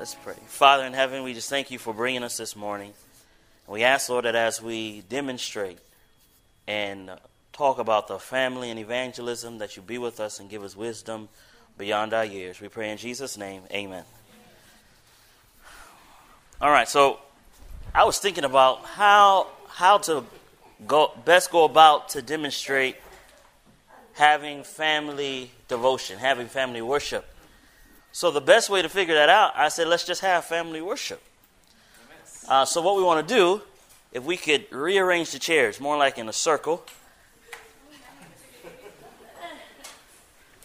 Let's 0.00 0.14
pray. 0.14 0.32
Father 0.46 0.84
in 0.84 0.94
heaven, 0.94 1.24
we 1.24 1.34
just 1.34 1.50
thank 1.50 1.70
you 1.70 1.78
for 1.78 1.92
bringing 1.92 2.22
us 2.22 2.38
this 2.38 2.56
morning. 2.56 2.94
We 3.66 3.82
ask, 3.82 4.08
Lord, 4.08 4.24
that 4.24 4.34
as 4.34 4.62
we 4.62 5.02
demonstrate 5.02 5.76
and 6.66 7.10
talk 7.52 7.78
about 7.78 8.08
the 8.08 8.18
family 8.18 8.70
and 8.70 8.80
evangelism, 8.80 9.58
that 9.58 9.76
you 9.76 9.82
be 9.82 9.98
with 9.98 10.18
us 10.18 10.40
and 10.40 10.48
give 10.48 10.62
us 10.62 10.74
wisdom 10.74 11.28
beyond 11.76 12.14
our 12.14 12.24
years. 12.24 12.62
We 12.62 12.68
pray 12.68 12.90
in 12.90 12.96
Jesus' 12.96 13.36
name. 13.36 13.64
Amen. 13.70 14.04
All 16.62 16.70
right, 16.70 16.88
so 16.88 17.20
I 17.94 18.04
was 18.04 18.18
thinking 18.18 18.44
about 18.44 18.82
how 18.86 19.48
how 19.68 19.98
to 19.98 20.24
go 20.86 21.12
best 21.26 21.50
go 21.50 21.64
about 21.64 22.08
to 22.10 22.22
demonstrate 22.22 22.96
having 24.14 24.64
family 24.64 25.50
devotion, 25.68 26.18
having 26.18 26.46
family 26.46 26.80
worship. 26.80 27.29
So 28.12 28.30
the 28.30 28.40
best 28.40 28.68
way 28.70 28.82
to 28.82 28.88
figure 28.88 29.14
that 29.14 29.28
out, 29.28 29.52
I 29.56 29.68
said, 29.68 29.86
let's 29.86 30.04
just 30.04 30.20
have 30.22 30.44
family 30.44 30.80
worship. 30.80 31.22
Uh, 32.48 32.64
so 32.64 32.82
what 32.82 32.96
we 32.96 33.02
want 33.02 33.26
to 33.26 33.34
do, 33.34 33.62
if 34.12 34.24
we 34.24 34.36
could 34.36 34.66
rearrange 34.72 35.30
the 35.30 35.38
chairs 35.38 35.80
more 35.80 35.96
like 35.96 36.18
in 36.18 36.28
a 36.28 36.32
circle, 36.32 36.84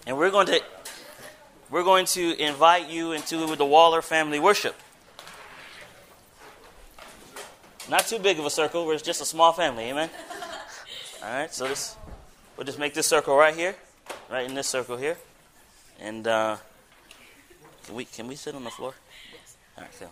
and 0.07 0.17
we're 0.17 0.31
going 0.31 0.47
to 0.47 0.61
we're 1.69 1.83
going 1.83 2.05
to 2.05 2.39
invite 2.39 2.89
you 2.89 3.11
into 3.11 3.55
the 3.55 3.65
Waller 3.65 4.01
family 4.01 4.39
worship. 4.39 4.75
Not 7.89 8.07
too 8.07 8.17
big 8.17 8.39
of 8.39 8.45
a 8.45 8.49
circle, 8.49 8.85
we're 8.85 8.97
just 8.97 9.21
a 9.21 9.25
small 9.25 9.51
family, 9.51 9.89
amen. 9.89 10.09
All 11.23 11.29
right, 11.29 11.53
so 11.53 11.67
this 11.67 11.95
we'll 12.57 12.65
just 12.65 12.79
make 12.79 12.95
this 12.95 13.05
circle 13.05 13.35
right 13.35 13.55
here, 13.55 13.75
right 14.31 14.47
in 14.47 14.55
this 14.55 14.67
circle 14.67 14.97
here, 14.97 15.17
and. 15.99 16.25
Uh, 16.25 16.57
can 17.85 17.95
we 17.95 18.05
can 18.05 18.27
we 18.27 18.35
sit 18.35 18.55
on 18.55 18.63
the 18.63 18.69
floor? 18.69 18.93
Yes. 19.31 19.57
All 19.77 19.83
right, 19.83 19.93
cool. 19.99 20.11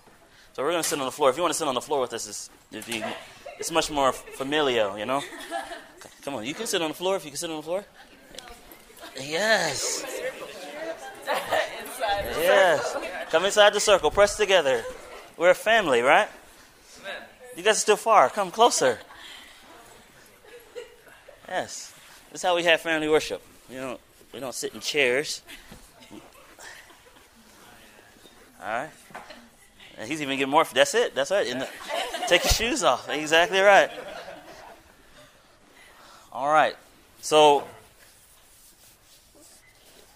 So 0.54 0.64
we're 0.64 0.72
gonna 0.72 0.84
sit 0.84 1.00
on 1.00 1.06
the 1.06 1.12
floor. 1.12 1.30
If 1.30 1.38
you 1.38 1.42
want 1.42 1.54
to 1.54 1.58
sit 1.58 1.68
on 1.68 1.76
the 1.76 1.82
floor 1.82 2.02
with 2.02 2.14
us, 2.14 2.28
it's, 2.28 2.50
you, 2.72 3.04
it's 3.58 3.72
much 3.72 3.90
more 3.90 4.14
familial, 4.14 4.98
you 4.98 5.06
know. 5.06 5.22
Come 6.24 6.36
on, 6.36 6.46
you 6.46 6.54
can 6.54 6.68
sit 6.68 6.82
on 6.82 6.90
the 6.90 6.96
floor 6.96 7.16
if 7.16 7.26
you 7.26 7.32
can 7.32 7.38
sit 7.38 7.50
on 7.50 7.58
the 7.58 7.64
floor. 7.64 7.84
Yes. 9.20 10.06
Yes. 12.40 12.98
Come 13.30 13.46
inside 13.46 13.74
the 13.74 13.80
circle. 13.80 14.12
Press 14.12 14.38
together. 14.38 14.84
We're 15.38 15.52
a 15.52 15.56
family, 15.56 16.02
right? 16.02 16.30
You 17.56 17.64
guys 17.64 17.78
are 17.78 17.80
still 17.80 17.98
far. 17.98 18.30
Come 18.30 18.52
closer. 18.52 19.00
Yes. 21.48 21.94
This 22.32 22.42
is 22.42 22.44
how 22.44 22.56
we 22.56 22.64
have 22.64 22.82
family 22.82 23.08
worship. 23.08 23.42
You 23.70 23.78
know, 23.78 24.00
we 24.34 24.40
don't 24.40 24.56
sit 24.56 24.74
in 24.74 24.80
chairs. 24.80 25.42
All 28.64 28.70
right. 28.70 28.90
And 29.98 30.10
he's 30.10 30.22
even 30.22 30.38
getting 30.38 30.52
more. 30.52 30.64
That's 30.64 30.96
it. 30.96 31.14
That's 31.14 31.32
right. 31.32 31.46
The, 31.46 31.68
take 32.28 32.44
your 32.46 32.54
shoes 32.54 32.82
off. 32.82 33.10
Exactly 33.10 33.60
right. 33.60 33.92
All 36.32 36.48
right. 36.48 36.76
So 37.20 37.66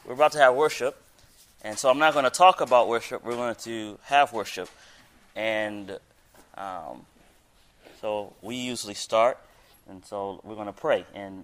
we're 0.05 0.13
about 0.13 0.31
to 0.31 0.37
have 0.37 0.55
worship. 0.55 1.01
And 1.61 1.77
so 1.77 1.89
I'm 1.89 1.99
not 1.99 2.13
going 2.13 2.23
to 2.23 2.31
talk 2.31 2.61
about 2.61 2.87
worship. 2.87 3.25
We're 3.25 3.35
going 3.35 3.55
to 3.55 3.99
have 4.03 4.31
worship. 4.31 4.69
And 5.35 5.99
um, 6.55 7.05
so 7.99 8.33
we 8.41 8.55
usually 8.55 8.93
start. 8.93 9.37
And 9.89 10.05
so 10.05 10.39
we're 10.45 10.55
going 10.55 10.67
to 10.67 10.73
pray. 10.73 11.05
And 11.13 11.43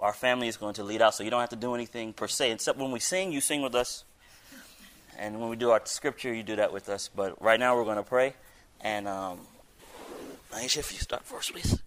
our 0.00 0.12
family 0.12 0.48
is 0.48 0.56
going 0.56 0.74
to 0.74 0.82
lead 0.82 1.00
out. 1.00 1.14
So 1.14 1.22
you 1.22 1.30
don't 1.30 1.40
have 1.40 1.50
to 1.50 1.56
do 1.56 1.74
anything 1.74 2.12
per 2.12 2.26
se. 2.26 2.50
Except 2.50 2.76
when 2.76 2.90
we 2.90 2.98
sing, 2.98 3.30
you 3.30 3.40
sing 3.40 3.62
with 3.62 3.76
us. 3.76 4.02
And 5.18 5.40
when 5.40 5.50
we 5.50 5.56
do 5.56 5.70
our 5.70 5.82
scripture, 5.84 6.32
you 6.32 6.44
do 6.44 6.56
that 6.56 6.72
with 6.72 6.88
us. 6.88 7.10
But 7.14 7.42
right 7.42 7.58
now, 7.58 7.76
we're 7.76 7.84
going 7.84 7.96
to 7.96 8.02
pray. 8.04 8.34
And 8.80 9.08
um, 9.08 9.40
Aisha, 10.52 10.78
if 10.78 10.92
you 10.92 10.98
start 10.98 11.24
first, 11.24 11.52
please. 11.52 11.82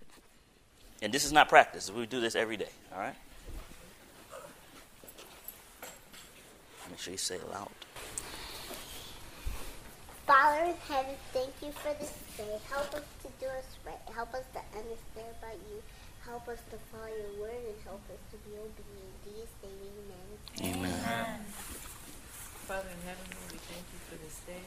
And 1.02 1.14
this 1.14 1.24
is 1.24 1.32
not 1.32 1.50
practice. 1.50 1.90
We 1.90 2.06
do 2.06 2.20
this 2.20 2.36
every 2.36 2.58
day. 2.58 2.70
All 2.94 3.00
right. 3.00 3.16
Make 6.90 7.00
sure 7.00 7.14
you 7.14 7.18
say 7.18 7.36
it 7.36 7.50
loud. 7.50 7.70
Father 10.28 10.66
in 10.66 10.76
heaven, 10.88 11.16
thank 11.34 11.50
you 11.62 11.72
for 11.72 11.94
this 12.00 12.14
day. 12.38 12.60
Help 12.70 12.94
us 12.94 13.04
to 13.24 13.28
do 13.40 13.48
us 13.48 13.66
right. 13.86 13.96
Help 14.14 14.34
us 14.34 14.44
to 14.54 14.60
understand 14.78 15.36
about 15.40 15.56
you. 15.72 15.82
Help 16.26 16.48
us 16.50 16.60
to 16.70 16.78
follow 16.92 17.08
your 17.08 17.42
word 17.42 17.64
and 17.66 17.76
help 17.84 18.02
us 18.12 18.20
to 18.32 18.38
be 18.48 18.56
obedient. 18.56 19.12
In 19.26 19.34
Jesus' 19.34 19.50
name, 19.64 19.80
amen. 20.62 20.76
Amen. 20.76 21.00
amen. 21.06 21.81
Father 22.72 22.88
in 22.88 23.04
heaven, 23.06 23.28
we 23.52 23.58
thank 23.68 23.84
you 23.92 24.00
for 24.08 24.16
this 24.24 24.40
day. 24.48 24.64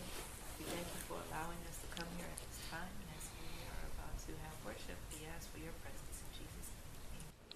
We 0.59 0.66
thank 0.66 0.84
you 0.84 1.00
for 1.09 1.16
allowing 1.25 1.56
us 1.65 1.81
to 1.81 1.88
come 1.97 2.04
here 2.19 2.28
at 2.28 2.37
this 2.37 2.60
time. 2.69 2.92
And 3.00 3.09
as 3.16 3.25
we 3.32 3.48
are 3.65 3.81
about 3.97 4.12
to 4.28 4.32
have 4.44 4.53
worship, 4.60 5.00
we 5.09 5.25
ask 5.34 5.48
for 5.48 5.56
your 5.56 5.72
presence 5.81 6.20
in 6.20 6.28
Jesus' 6.37 6.69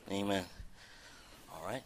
name. 0.09 0.25
Amen. 0.25 0.45
All 1.53 1.69
right. 1.69 1.83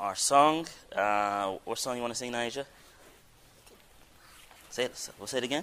Our 0.00 0.16
song, 0.16 0.66
uh, 0.90 1.54
what 1.64 1.78
song 1.78 1.94
you 1.94 2.02
want 2.02 2.12
to 2.14 2.18
sing, 2.18 2.32
Naija? 2.32 2.64
Say 4.70 4.86
it. 4.86 5.10
We'll 5.20 5.28
say 5.28 5.38
it 5.38 5.44
again. 5.44 5.62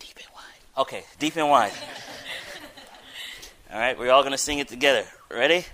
Deep 0.00 0.16
and 0.16 0.28
wide. 0.32 0.80
Okay, 0.80 1.04
deep 1.18 1.36
and 1.36 1.50
wide. 1.50 1.72
all 3.70 3.78
right, 3.80 3.98
we're 3.98 4.10
all 4.10 4.22
going 4.22 4.32
to 4.32 4.38
sing 4.38 4.60
it 4.60 4.68
together. 4.68 5.04
Ready? 5.30 5.66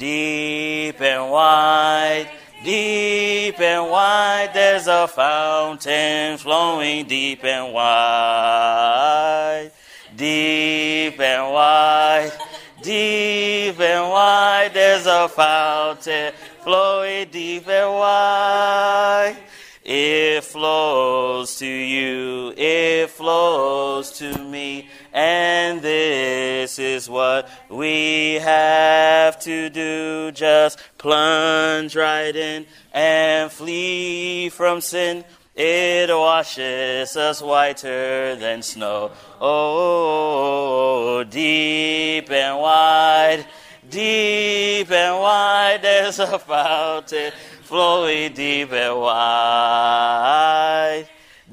Deep 0.00 0.98
and 1.02 1.30
wide, 1.30 2.26
deep 2.64 3.60
and 3.60 3.90
wide, 3.90 4.48
there's 4.54 4.86
a 4.86 5.06
fountain 5.06 6.38
flowing 6.38 7.04
deep 7.04 7.44
and 7.44 7.74
wide. 7.74 9.70
Deep 10.16 11.20
and 11.20 11.52
wide, 11.52 12.32
deep 12.80 13.78
and 13.78 14.08
wide, 14.08 14.70
there's 14.72 15.04
a 15.04 15.28
fountain 15.28 16.32
flowing 16.64 17.28
deep 17.28 17.68
and 17.68 17.92
wide. 17.92 19.36
It 19.84 20.44
flows 20.44 21.58
to 21.58 21.66
you, 21.66 22.54
it 22.56 23.10
flows 23.10 24.12
to 24.12 24.38
me, 24.44 24.88
and 25.12 25.80
this 25.82 26.78
is 26.78 27.08
what 27.08 27.48
we 27.68 28.34
have 28.34 29.40
to 29.40 29.68
do. 29.70 30.30
Just 30.32 30.78
plunge 30.98 31.96
right 31.96 32.34
in 32.34 32.66
and 32.92 33.50
flee 33.50 34.48
from 34.50 34.80
sin. 34.80 35.24
It 35.56 36.08
washes 36.08 37.16
us 37.16 37.42
whiter 37.42 38.36
than 38.36 38.62
snow. 38.62 39.10
Oh, 39.40 41.24
deep 41.24 42.30
and 42.30 42.58
wide, 42.58 43.44
deep 43.88 44.90
and 44.90 45.20
wide, 45.20 45.80
there's 45.82 46.18
a 46.18 46.38
fountain 46.38 47.32
flowing 47.62 48.32
deep 48.32 48.72
and 48.72 49.00
wide, 49.00 49.18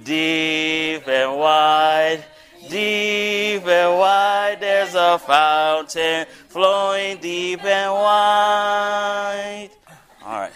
deep 0.04 1.08
and 1.08 1.38
wide, 1.38 2.24
a 5.16 5.20
fountain 5.20 6.26
flowing 6.50 7.18
deep 7.18 7.64
and 7.64 7.92
wide. 7.94 9.70
All 10.26 10.40
right, 10.40 10.52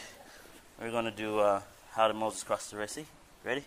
we're 0.80 0.92
going 0.92 1.06
to 1.06 1.12
do 1.12 1.40
uh, 1.40 1.62
How 1.92 2.08
Did 2.08 2.18
Moses 2.18 2.44
Cross 2.44 2.72
the 2.72 2.78
Red 2.78 2.90
Sea? 2.90 3.06
Ready? 3.46 3.64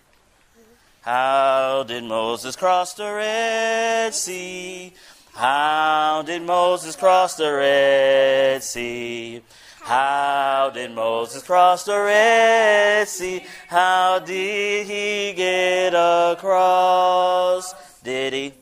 How 1.05 1.85
did 1.87 2.05
Moses 2.05 2.57
cross 2.57 2.95
the 2.95 3.13
Red 3.13 4.15
Sea? 4.15 4.93
How 5.35 6.23
did 6.25 6.41
Moses 6.43 6.97
cross 6.97 7.37
the 7.37 7.53
Red 7.53 8.63
Sea? 8.63 9.43
How 9.83 10.71
did 10.73 10.93
Moses 10.93 11.43
cross 11.43 11.85
the 11.85 12.01
Red 12.01 13.07
Sea? 13.07 13.45
How 13.69 14.19
did 14.19 14.87
he 14.87 15.35
get 15.35 15.93
across? 15.93 17.75
Did 18.03 18.33
he? 18.33 18.55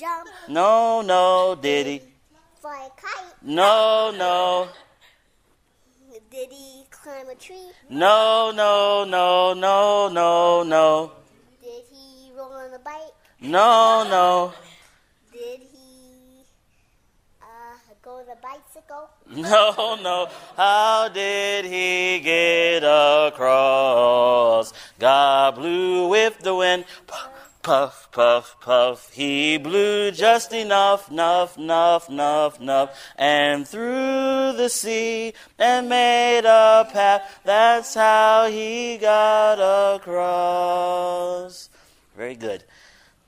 Jump. 0.00 0.30
No, 0.48 1.02
no. 1.02 1.58
Did 1.60 1.86
he? 1.86 2.00
Fly 2.58 2.88
a 2.88 3.00
kite. 3.00 3.34
No, 3.42 4.10
no. 4.16 4.68
Did 6.30 6.48
he 6.50 6.84
climb 6.90 7.28
a 7.28 7.34
tree? 7.34 7.70
No, 7.90 8.50
no, 8.50 9.04
no, 9.04 9.52
no, 9.52 10.08
no, 10.08 10.62
no. 10.62 11.12
Did 11.62 11.84
he 11.92 12.32
roll 12.34 12.50
on 12.50 12.72
a 12.72 12.78
bike? 12.78 13.12
No, 13.42 14.06
no. 14.08 14.54
Did 15.34 15.60
he 15.70 16.44
uh, 17.42 17.76
go 18.00 18.20
on 18.20 18.24
a 18.32 18.36
bicycle? 18.40 19.10
No, 19.28 19.96
no. 20.02 20.28
How 20.56 21.10
did 21.12 21.66
he 21.66 22.20
get 22.20 22.84
across? 22.84 24.72
God 24.98 25.56
blew 25.56 26.08
with 26.08 26.38
the 26.38 26.54
wind. 26.54 26.86
Puff, 27.70 28.10
puff, 28.10 28.56
puff. 28.60 29.12
He 29.12 29.56
blew 29.56 30.10
just 30.10 30.52
enough, 30.52 31.08
nuff, 31.08 31.56
nuff, 31.56 32.10
nuff, 32.10 32.58
nuff, 32.58 32.98
and 33.16 33.64
through 33.64 34.54
the 34.56 34.68
sea 34.68 35.34
and 35.56 35.88
made 35.88 36.40
a 36.40 36.88
path. 36.92 37.38
That's 37.44 37.94
how 37.94 38.48
he 38.48 38.98
got 38.98 39.94
across. 39.94 41.70
Very 42.16 42.34
good. 42.34 42.64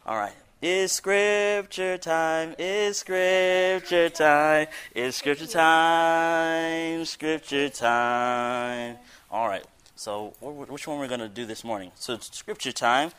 All 0.05 0.17
right. 0.17 0.35
It's 0.61 0.95
scripture 0.95 1.97
time. 1.97 2.57
It's 2.59 2.99
scripture 2.99 4.11
time. 4.11 4.67
It's 4.93 5.19
scripture 5.19 5.47
time. 5.47 7.05
Scripture 7.05 7.69
time. 7.69 8.97
All 9.31 9.47
right. 9.47 9.65
So, 9.95 10.35
which 10.41 10.89
one 10.89 10.99
we're 10.99 11.07
going 11.07 11.21
to 11.21 11.29
do 11.29 11.47
this 11.47 11.63
morning? 11.63 11.93
So, 11.95 12.15
it's 12.15 12.37
scripture 12.37 12.73
time. 12.73 13.13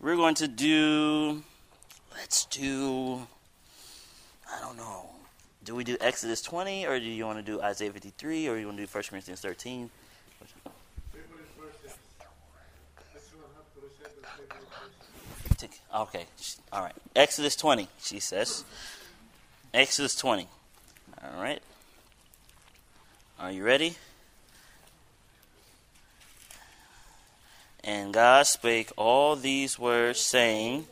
We're 0.00 0.16
going 0.16 0.36
to 0.36 0.48
do. 0.48 1.42
Let's 2.14 2.44
do. 2.44 3.26
I 4.50 4.60
don't 4.60 4.76
know. 4.76 5.06
Do 5.64 5.74
we 5.74 5.84
do 5.84 5.96
Exodus 6.00 6.40
20, 6.40 6.86
or 6.86 6.98
do 6.98 7.04
you 7.04 7.26
want 7.26 7.38
to 7.38 7.42
do 7.42 7.60
Isaiah 7.60 7.90
53, 7.90 8.48
or 8.48 8.56
you 8.56 8.66
want 8.66 8.78
to 8.78 8.86
do 8.86 8.90
1 8.90 9.04
Corinthians 9.10 9.40
13? 9.40 9.90
Okay, 15.94 16.26
all 16.72 16.82
right. 16.82 16.94
Exodus 17.16 17.56
20, 17.56 17.88
she 18.00 18.20
says. 18.20 18.64
Exodus 19.74 20.14
20. 20.14 20.46
All 21.22 21.42
right. 21.42 21.60
Are 23.40 23.50
you 23.50 23.64
ready? 23.64 23.96
And 27.84 28.12
God 28.12 28.46
spake 28.46 28.90
all 28.96 29.36
these 29.36 29.78
words, 29.78 30.20
saying, 30.20 30.86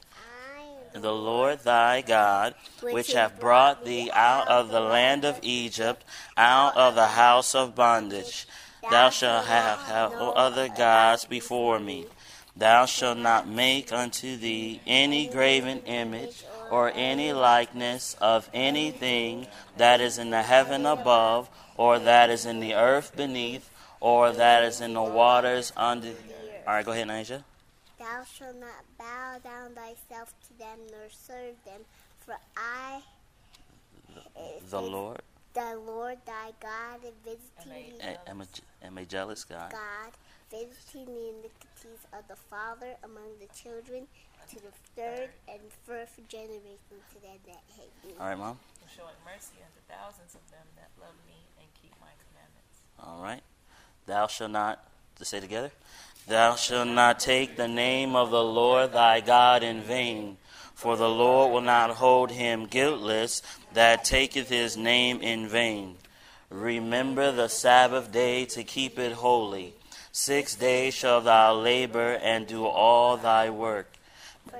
The 0.92 1.12
Lord 1.12 1.60
thy 1.60 2.00
God, 2.00 2.54
which 2.80 3.12
hath 3.12 3.40
brought 3.40 3.84
thee 3.84 4.10
out 4.12 4.48
of 4.48 4.70
the 4.70 4.80
land 4.80 5.24
of 5.24 5.38
Egypt, 5.42 6.04
out 6.36 6.76
of 6.76 6.94
the 6.94 7.08
house 7.08 7.54
of 7.54 7.74
bondage, 7.74 8.46
thou 8.90 9.10
shalt 9.10 9.46
have 9.46 10.12
no 10.12 10.32
other 10.32 10.68
gods 10.68 11.24
before 11.24 11.78
me. 11.78 12.06
Thou 12.56 12.86
shalt 12.86 13.18
not 13.18 13.46
make 13.46 13.92
unto 13.92 14.36
thee 14.36 14.80
any 14.86 15.26
graven 15.26 15.80
image 15.80 16.44
or 16.70 16.90
any 16.94 17.32
likeness 17.32 18.16
of 18.20 18.48
anything 18.54 19.46
that 19.76 20.00
is 20.00 20.16
in 20.18 20.30
the 20.30 20.42
heaven 20.42 20.86
above, 20.86 21.50
or 21.76 21.98
that 21.98 22.30
is 22.30 22.46
in 22.46 22.60
the 22.60 22.74
earth 22.74 23.14
beneath, 23.14 23.68
or 24.00 24.32
that 24.32 24.64
is 24.64 24.80
in 24.80 24.94
the 24.94 25.02
waters 25.02 25.72
under. 25.76 26.12
All 26.66 26.74
right, 26.74 26.84
go 26.84 26.92
ahead, 26.92 27.06
Naija. 27.06 27.44
Thou 27.98 28.24
shalt 28.24 28.56
not 28.56 28.84
bow 28.98 29.38
down 29.42 29.70
thyself 29.74 30.34
to 30.48 30.58
them 30.58 30.78
nor 30.90 31.08
serve 31.10 31.54
them, 31.64 31.82
for 32.18 32.36
I, 32.56 33.00
the, 34.14 34.70
the 34.70 34.82
Lord, 34.82 35.22
the 35.54 35.80
Lord 35.86 36.18
thy 36.26 36.50
God, 36.60 37.00
visiting 37.24 37.98
thee. 37.98 38.16
Am 38.26 38.40
a, 38.40 38.46
am 38.84 38.98
a 38.98 39.04
jealous 39.04 39.44
God. 39.44 39.70
God 39.70 40.12
visiting 40.50 41.06
the 41.06 41.28
iniquities 41.30 42.02
of 42.12 42.26
the 42.28 42.36
father 42.36 42.94
among 43.04 43.30
the 43.40 43.46
children 43.54 44.06
to 44.50 44.56
the 44.56 44.72
third 44.94 45.30
and 45.48 45.60
fourth 45.84 46.18
generation 46.28 46.98
to 47.12 47.22
them 47.22 47.38
that 47.46 47.62
hate 47.76 47.94
me. 48.04 48.14
All 48.20 48.26
right, 48.26 48.38
Mom. 48.38 48.58
showing 48.94 49.14
mercy 49.24 49.58
unto 49.62 49.80
thousands 49.88 50.34
of 50.34 50.42
them 50.50 50.66
that 50.76 50.90
love 51.00 51.14
me 51.26 51.46
and 51.58 51.66
keep 51.80 51.92
my 52.00 52.12
commandments. 52.30 52.82
All 53.00 53.22
right. 53.22 53.42
Thou 54.06 54.26
shalt 54.28 54.52
not, 54.52 54.84
to 55.16 55.24
say 55.24 55.40
together, 55.40 55.72
thou 56.26 56.56
shalt 56.56 56.88
not 56.88 57.20
take 57.20 57.56
the 57.56 57.68
name 57.68 58.16
of 58.16 58.30
the 58.30 58.42
Lord 58.42 58.92
thy 58.92 59.20
God 59.20 59.62
in 59.62 59.80
vain. 59.82 60.36
For 60.74 60.96
the 60.96 61.08
Lord 61.08 61.52
will 61.52 61.62
not 61.62 61.90
hold 61.90 62.30
him 62.30 62.66
guiltless 62.66 63.40
that 63.72 64.04
taketh 64.04 64.48
his 64.48 64.76
name 64.76 65.20
in 65.22 65.48
vain. 65.48 65.96
Remember 66.50 67.32
the 67.32 67.48
Sabbath 67.48 68.12
day 68.12 68.44
to 68.46 68.62
keep 68.62 68.98
it 68.98 69.12
holy. 69.12 69.74
Six 70.12 70.54
days 70.54 70.94
shalt 70.94 71.24
thou 71.24 71.54
labor 71.54 72.14
and 72.22 72.46
do 72.46 72.66
all 72.66 73.16
thy 73.16 73.50
work. 73.50 73.92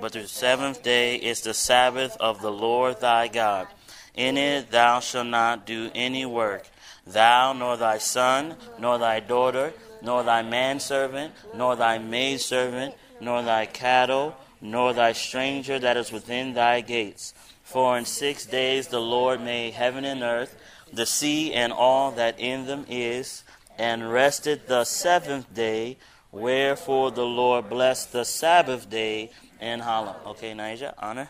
But 0.01 0.13
the 0.13 0.27
seventh 0.27 0.83
day 0.83 1.15
is 1.15 1.41
the 1.41 1.53
Sabbath 1.53 2.17
of 2.19 2.41
the 2.41 2.51
Lord 2.51 2.99
thy 2.99 3.27
God. 3.27 3.67
In 4.13 4.37
it 4.37 4.71
thou 4.71 4.99
shalt 4.99 5.27
not 5.27 5.65
do 5.65 5.91
any 5.95 6.25
work, 6.25 6.67
thou, 7.05 7.53
nor 7.53 7.77
thy 7.77 7.99
son, 7.99 8.55
nor 8.79 8.97
thy 8.97 9.19
daughter, 9.19 9.73
nor 10.01 10.23
thy 10.23 10.41
manservant, 10.41 11.33
nor 11.53 11.75
thy 11.75 11.97
maidservant, 11.97 12.95
nor 13.19 13.41
thy 13.41 13.65
cattle, 13.65 14.35
nor 14.61 14.93
thy 14.93 15.13
stranger 15.13 15.79
that 15.79 15.97
is 15.97 16.11
within 16.11 16.53
thy 16.53 16.81
gates. 16.81 17.33
For 17.63 17.97
in 17.97 18.05
six 18.05 18.45
days 18.45 18.87
the 18.87 19.01
Lord 19.01 19.41
made 19.41 19.73
heaven 19.73 20.05
and 20.05 20.23
earth, 20.23 20.55
the 20.91 21.05
sea 21.05 21.53
and 21.53 21.73
all 21.73 22.11
that 22.11 22.39
in 22.39 22.65
them 22.65 22.85
is 22.89 23.43
and 23.77 24.11
rested 24.11 24.67
the 24.67 24.85
seventh 24.85 25.53
day. 25.53 25.97
Wherefore 26.31 27.11
the 27.11 27.25
Lord 27.25 27.69
blessed 27.69 28.11
the 28.11 28.25
Sabbath 28.25 28.89
day 28.89 29.31
and 29.59 29.81
hallowed. 29.81 30.15
Okay, 30.27 30.53
Naija, 30.53 30.93
honor. 30.97 31.29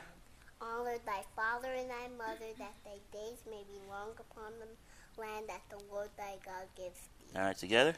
Honor 0.62 0.98
thy 1.06 1.24
father 1.36 1.70
and 1.74 1.90
thy 1.90 2.08
mother, 2.18 2.52
that 2.60 2.74
thy 2.86 2.98
days 3.12 3.40
may 3.46 3.64
be 3.68 3.80
long 3.90 4.12
upon 4.20 4.52
the 4.60 5.22
land 5.22 5.46
that 5.48 5.62
the 5.70 5.84
Lord 5.92 6.10
thy 6.18 6.36
God 6.46 6.68
gives 6.76 7.00
thee. 7.00 7.38
All 7.40 7.46
right, 7.46 7.58
together. 7.58 7.96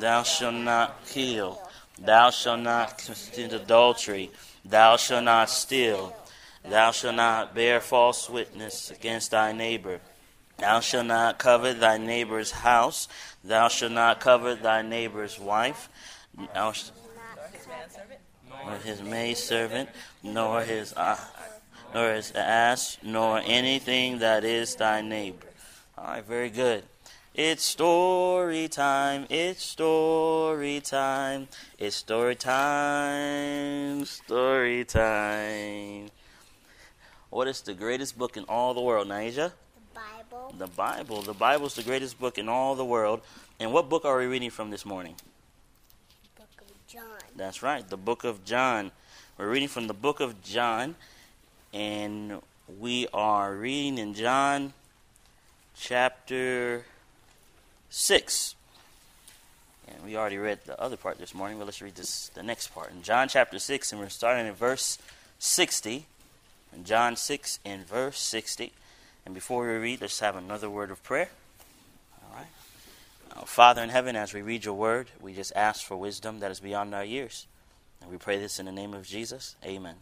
Thou 0.00 0.22
shalt 0.22 0.54
not 0.54 1.06
kill. 1.06 1.60
Thou 1.98 2.30
shalt 2.30 2.60
not 2.60 2.98
commit 2.98 3.52
adultery. 3.52 4.30
Thou 4.64 4.96
shalt 4.96 5.24
not 5.24 5.50
steal. 5.50 6.16
Thou 6.64 6.90
shalt 6.92 7.16
not 7.16 7.54
bear 7.54 7.80
false 7.80 8.30
witness 8.30 8.90
against 8.90 9.32
thy 9.32 9.52
neighbor. 9.52 10.00
Thou 10.58 10.80
shalt 10.80 11.06
not 11.06 11.38
covet 11.38 11.80
thy 11.80 11.98
neighbor's 11.98 12.52
house. 12.52 13.08
Thou 13.42 13.68
shalt 13.68 13.92
not 13.92 14.20
covet 14.20 14.62
thy 14.62 14.82
neighbor's 14.82 15.38
wife. 15.38 15.88
Thou 16.54 16.72
sh- 16.72 16.90
nor 18.64 18.76
his 18.76 19.02
maidservant, 19.02 19.88
nor 20.22 20.62
his 20.62 20.92
uh, 20.94 21.18
nor 21.92 22.12
his 22.14 22.32
ass, 22.32 22.96
nor 23.02 23.40
anything 23.44 24.20
that 24.20 24.44
is 24.44 24.76
thy 24.76 25.00
neighbor. 25.02 25.48
All 25.98 26.04
right, 26.04 26.24
very 26.24 26.50
good. 26.50 26.84
It's 27.34 27.64
story 27.64 28.68
time. 28.68 29.26
It's 29.30 29.64
story 29.64 30.80
time. 30.80 31.48
It's 31.78 31.96
story 31.96 32.34
time. 32.34 34.04
Story 34.04 34.84
time. 34.84 36.10
What 37.30 37.48
is 37.48 37.62
the 37.62 37.72
greatest 37.72 38.18
book 38.18 38.36
in 38.36 38.44
all 38.50 38.74
the 38.74 38.82
world, 38.82 39.08
Naija? 39.08 39.50
The 39.50 39.94
Bible. 39.94 40.54
The 40.58 40.66
Bible. 40.66 41.22
The 41.22 41.32
Bible 41.32 41.66
is 41.68 41.74
the 41.74 41.82
greatest 41.82 42.20
book 42.20 42.36
in 42.36 42.50
all 42.50 42.74
the 42.74 42.84
world. 42.84 43.22
And 43.58 43.72
what 43.72 43.88
book 43.88 44.04
are 44.04 44.18
we 44.18 44.26
reading 44.26 44.50
from 44.50 44.68
this 44.68 44.84
morning? 44.84 45.14
Book 46.36 46.50
of 46.60 46.86
John. 46.86 47.18
That's 47.34 47.62
right, 47.62 47.88
the 47.88 47.96
book 47.96 48.24
of 48.24 48.44
John. 48.44 48.90
We're 49.38 49.48
reading 49.48 49.68
from 49.68 49.86
the 49.86 49.94
book 49.94 50.20
of 50.20 50.42
John, 50.42 50.96
and 51.72 52.42
we 52.78 53.06
are 53.14 53.54
reading 53.54 53.96
in 53.96 54.12
John 54.12 54.74
chapter 55.74 56.84
6. 57.92 58.54
And 59.86 60.02
we 60.02 60.16
already 60.16 60.38
read 60.38 60.60
the 60.64 60.80
other 60.80 60.96
part 60.96 61.18
this 61.18 61.34
morning, 61.34 61.58
but 61.58 61.66
let's 61.66 61.82
read 61.82 61.94
this 61.94 62.30
the 62.30 62.42
next 62.42 62.68
part. 62.68 62.90
In 62.90 63.02
John 63.02 63.28
chapter 63.28 63.58
6, 63.58 63.92
and 63.92 64.00
we're 64.00 64.08
starting 64.08 64.46
in 64.46 64.54
verse 64.54 64.98
60. 65.38 66.06
In 66.74 66.84
John 66.84 67.16
6 67.16 67.58
in 67.66 67.84
verse 67.84 68.18
60. 68.18 68.72
And 69.26 69.34
before 69.34 69.66
we 69.66 69.74
read, 69.74 70.00
let's 70.00 70.20
have 70.20 70.36
another 70.36 70.70
word 70.70 70.90
of 70.90 71.02
prayer. 71.02 71.28
All 72.24 72.38
right. 72.38 72.46
Uh, 73.36 73.44
Father 73.44 73.82
in 73.82 73.90
heaven, 73.90 74.16
as 74.16 74.32
we 74.32 74.40
read 74.40 74.64
your 74.64 74.74
word, 74.74 75.08
we 75.20 75.34
just 75.34 75.52
ask 75.54 75.84
for 75.84 75.96
wisdom 75.96 76.40
that 76.40 76.50
is 76.50 76.60
beyond 76.60 76.94
our 76.94 77.04
years. 77.04 77.46
And 78.00 78.10
we 78.10 78.16
pray 78.16 78.38
this 78.38 78.58
in 78.58 78.64
the 78.64 78.72
name 78.72 78.94
of 78.94 79.06
Jesus. 79.06 79.54
Amen. 79.64 79.96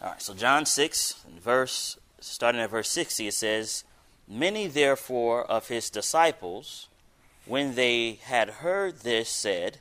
All 0.00 0.10
right, 0.10 0.22
so 0.22 0.32
John 0.32 0.64
6, 0.64 1.24
verse, 1.42 1.98
starting 2.20 2.60
at 2.60 2.70
verse 2.70 2.88
60, 2.90 3.26
it 3.26 3.34
says, 3.34 3.82
Many 4.28 4.66
therefore 4.66 5.44
of 5.44 5.68
his 5.68 5.88
disciples, 5.88 6.88
when 7.44 7.76
they 7.76 8.18
had 8.22 8.48
heard 8.48 9.00
this, 9.00 9.28
said, 9.28 9.78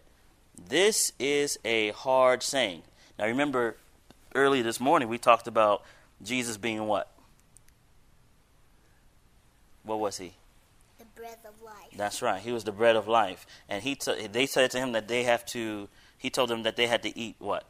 This 0.69 1.11
is 1.19 1.57
a 1.65 1.89
hard 1.91 2.43
saying. 2.43 2.83
Now 3.17 3.25
remember, 3.25 3.77
early 4.35 4.61
this 4.61 4.79
morning 4.79 5.07
we 5.07 5.17
talked 5.17 5.47
about 5.47 5.83
Jesus 6.21 6.57
being 6.57 6.85
what? 6.85 7.11
What 9.83 9.99
was 9.99 10.17
he? 10.17 10.33
The 10.99 11.05
bread 11.15 11.37
of 11.47 11.61
life. 11.63 11.75
That's 11.95 12.21
right. 12.21 12.41
He 12.41 12.51
was 12.51 12.63
the 12.63 12.71
bread 12.71 12.95
of 12.95 13.07
life, 13.07 13.47
and 13.67 13.83
he 13.83 13.95
t- 13.95 14.27
they 14.27 14.45
said 14.45 14.71
to 14.71 14.77
him 14.77 14.91
that 14.91 15.07
they 15.07 15.23
have 15.23 15.45
to. 15.47 15.87
He 16.17 16.29
told 16.29 16.49
them 16.49 16.63
that 16.63 16.75
they 16.75 16.87
had 16.87 17.03
to 17.03 17.17
eat 17.17 17.35
what? 17.39 17.65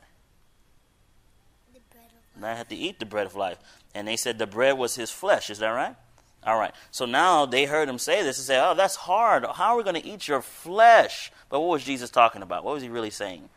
The 1.74 1.80
bread 1.92 2.06
of 2.36 2.42
They 2.42 2.56
had 2.56 2.70
to 2.70 2.76
eat 2.76 3.00
the 3.00 3.06
bread 3.06 3.26
of 3.26 3.36
life, 3.36 3.60
and 3.94 4.08
they 4.08 4.16
said 4.16 4.40
the 4.40 4.48
bread 4.48 4.78
was 4.78 4.96
his 4.96 5.12
flesh. 5.12 5.50
Is 5.50 5.60
that 5.60 5.70
right? 5.70 5.96
All 6.46 6.60
right. 6.60 6.74
So 6.92 7.06
now 7.06 7.46
they 7.46 7.66
heard 7.66 7.90
him 7.90 7.98
say 7.98 8.22
this 8.22 8.38
and 8.38 8.46
say, 8.46 8.60
"Oh, 8.60 8.76
that's 8.76 8.96
hard. 8.96 9.46
How 9.46 9.74
are 9.74 9.78
we 9.78 9.84
going 9.84 10.00
to 10.02 10.06
eat 10.06 10.28
your 10.28 10.42
flesh?" 10.42 11.32
But 11.50 11.60
what 11.62 11.70
was 11.70 11.84
Jesus 11.84 12.10
talking 12.10 12.42
about? 12.42 12.64
What 12.64 12.76
was 12.76 12.84
he 12.84 12.90
really 12.90 13.10
saying? 13.10 13.50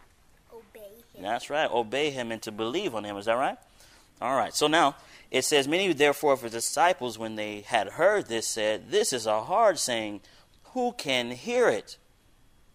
Obey 0.53 0.89
him. 1.15 1.23
That's 1.23 1.51
right. 1.51 1.71
Obey 1.71 2.11
him 2.11 2.33
and 2.33 2.41
to 2.43 2.53
believe 2.53 2.95
on 2.95 3.05
him. 3.05 3.17
Is 3.17 3.27
that 3.27 3.35
right? 3.35 3.59
All 4.21 4.37
right. 4.37 4.55
So 4.55 4.67
now 4.67 4.97
it 5.31 5.45
says, 5.45 5.69
Many 5.69 5.93
therefore 5.93 6.33
of 6.33 6.43
his 6.43 6.53
disciples, 6.53 7.19
when 7.19 7.37
they 7.37 7.61
had 7.61 7.89
heard 7.89 8.27
this, 8.27 8.47
said, 8.47 8.91
This 8.91 9.13
is 9.13 9.27
a 9.27 9.43
hard 9.43 9.79
saying. 9.79 10.21
Who 10.73 10.93
can 10.93 11.31
hear 11.31 11.69
it? 11.69 11.97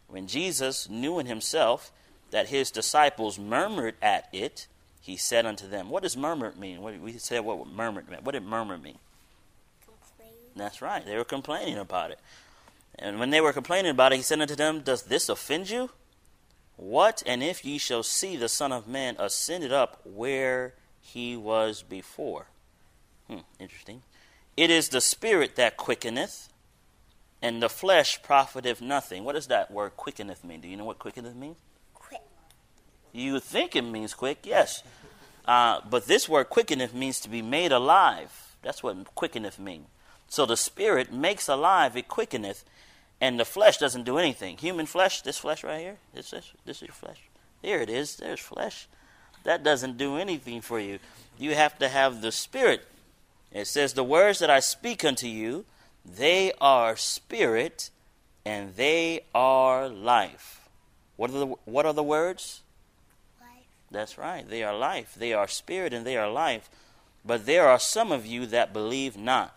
When 0.08 0.27
Jesus 0.27 0.89
knew 0.89 1.20
in 1.20 1.25
himself 1.25 1.91
that 2.32 2.50
his 2.50 2.72
disciples 2.72 3.38
murmured 3.38 3.96
at 4.01 4.27
it, 4.34 4.67
he 5.00 5.15
said 5.15 5.46
unto 5.46 5.67
them, 5.67 5.89
What 5.89 6.03
does 6.03 6.17
murmur 6.17 6.53
mean? 6.58 6.82
What, 6.82 7.00
we 7.00 7.13
said 7.13 7.46
what 7.46 7.67
murmur 7.67 8.03
meant. 8.10 8.24
What 8.24 8.34
did 8.34 8.43
murmur 8.43 8.77
mean? 8.77 8.98
That's 10.56 10.82
right. 10.82 11.06
They 11.06 11.18
were 11.18 11.24
complaining 11.24 11.78
about 11.78 12.12
it. 12.12 12.20
And 13.00 13.20
when 13.20 13.32
they 13.32 13.42
were 13.42 13.54
complaining 13.54 13.92
about 13.92 14.14
it, 14.14 14.18
he 14.18 14.22
said 14.22 14.42
unto 14.42 14.56
them, 14.56 14.82
Does 14.82 15.04
this 15.04 15.30
offend 15.30 15.70
you? 15.70 15.90
What 16.76 17.24
and 17.26 17.44
if 17.44 17.64
ye 17.64 17.78
shall 17.78 18.04
see 18.04 18.36
the 18.36 18.50
Son 18.50 18.72
of 18.72 18.88
Man 18.88 19.16
ascended 19.20 19.72
up 19.72 20.02
where 20.04 20.74
he 21.00 21.36
was 21.36 21.84
before? 21.84 22.48
Hmm, 23.28 23.40
interesting. 23.60 24.02
It 24.56 24.70
is 24.70 24.90
the 24.90 25.02
Spirit 25.02 25.56
that 25.56 25.78
quickeneth, 25.78 26.50
and 27.42 27.62
the 27.62 27.70
flesh 27.70 28.22
profiteth 28.22 28.82
nothing. 28.82 29.24
What 29.24 29.34
does 29.34 29.48
that 29.48 29.72
word 29.72 29.98
quickeneth 29.98 30.44
mean? 30.44 30.62
Do 30.62 30.68
you 30.68 30.78
know 30.78 30.86
what 30.86 31.00
quickeneth 31.00 31.36
means? 31.36 31.58
Quick. 31.94 32.22
You 33.12 33.40
think 33.40 33.76
it 33.76 33.82
means 33.82 34.14
quick, 34.14 34.40
yes. 34.44 34.84
Uh, 35.46 35.82
but 35.90 36.06
this 36.06 36.30
word 36.30 36.46
quickeneth 36.46 36.94
means 36.94 37.20
to 37.22 37.30
be 37.30 37.42
made 37.42 37.72
alive. 37.72 38.56
That's 38.62 38.82
what 38.82 39.14
quickeneth 39.16 39.60
means. 39.60 39.88
So 40.34 40.48
the 40.48 40.58
spirit 40.58 41.13
makes 41.13 41.48
alive, 41.48 41.96
it 41.96 42.08
quickeneth, 42.08 42.66
and 43.22 43.40
the 43.40 43.46
flesh 43.46 43.78
doesn't 43.78 44.04
do 44.04 44.18
anything. 44.18 44.58
Human 44.58 44.88
flesh, 44.88 45.22
this 45.22 45.38
flesh 45.38 45.63
right 45.63 45.80
here, 45.80 45.98
this 46.12 46.32
this, 46.32 46.54
this 46.66 46.78
is 46.78 46.88
your 46.88 46.96
flesh. 46.96 47.22
Here 47.62 47.78
it 47.82 47.88
is, 47.88 48.16
there's 48.16 48.40
flesh. 48.40 48.88
That 49.44 49.63
doesn't 49.63 50.00
do 50.00 50.18
anything 50.18 50.62
for 50.62 50.80
you. 50.80 50.98
You 51.38 51.54
have 51.54 51.78
to 51.78 51.88
have 51.88 52.24
the 52.24 52.32
spirit. 52.32 52.82
It 53.52 53.68
says, 53.68 53.94
The 53.94 54.04
words 54.04 54.40
that 54.40 54.50
I 54.50 54.60
speak 54.60 55.06
unto 55.06 55.28
you, 55.28 55.66
they 56.04 56.52
are 56.60 56.96
spirit 56.96 57.92
and 58.44 58.74
they 58.75 59.25
are 59.36 59.88
life. 59.88 60.68
What 61.16 61.30
are 61.30 61.38
the 61.38 61.46
what 61.66 61.86
are 61.86 61.94
the 61.94 62.02
words? 62.02 62.63
Life. 63.40 63.68
That's 63.92 64.18
right. 64.18 64.50
They 64.50 64.63
are 64.63 64.75
life. 64.75 65.13
They 65.13 65.32
are 65.32 65.48
spirit 65.48 65.94
and 65.94 66.08
they 66.08 66.18
are 66.18 66.28
life. 66.28 66.72
But 67.24 67.46
there 67.46 67.70
are 67.70 67.78
some 67.78 68.12
of 68.12 68.25
you 68.25 68.48
that 68.48 68.74
believe 68.74 69.16
not. 69.16 69.56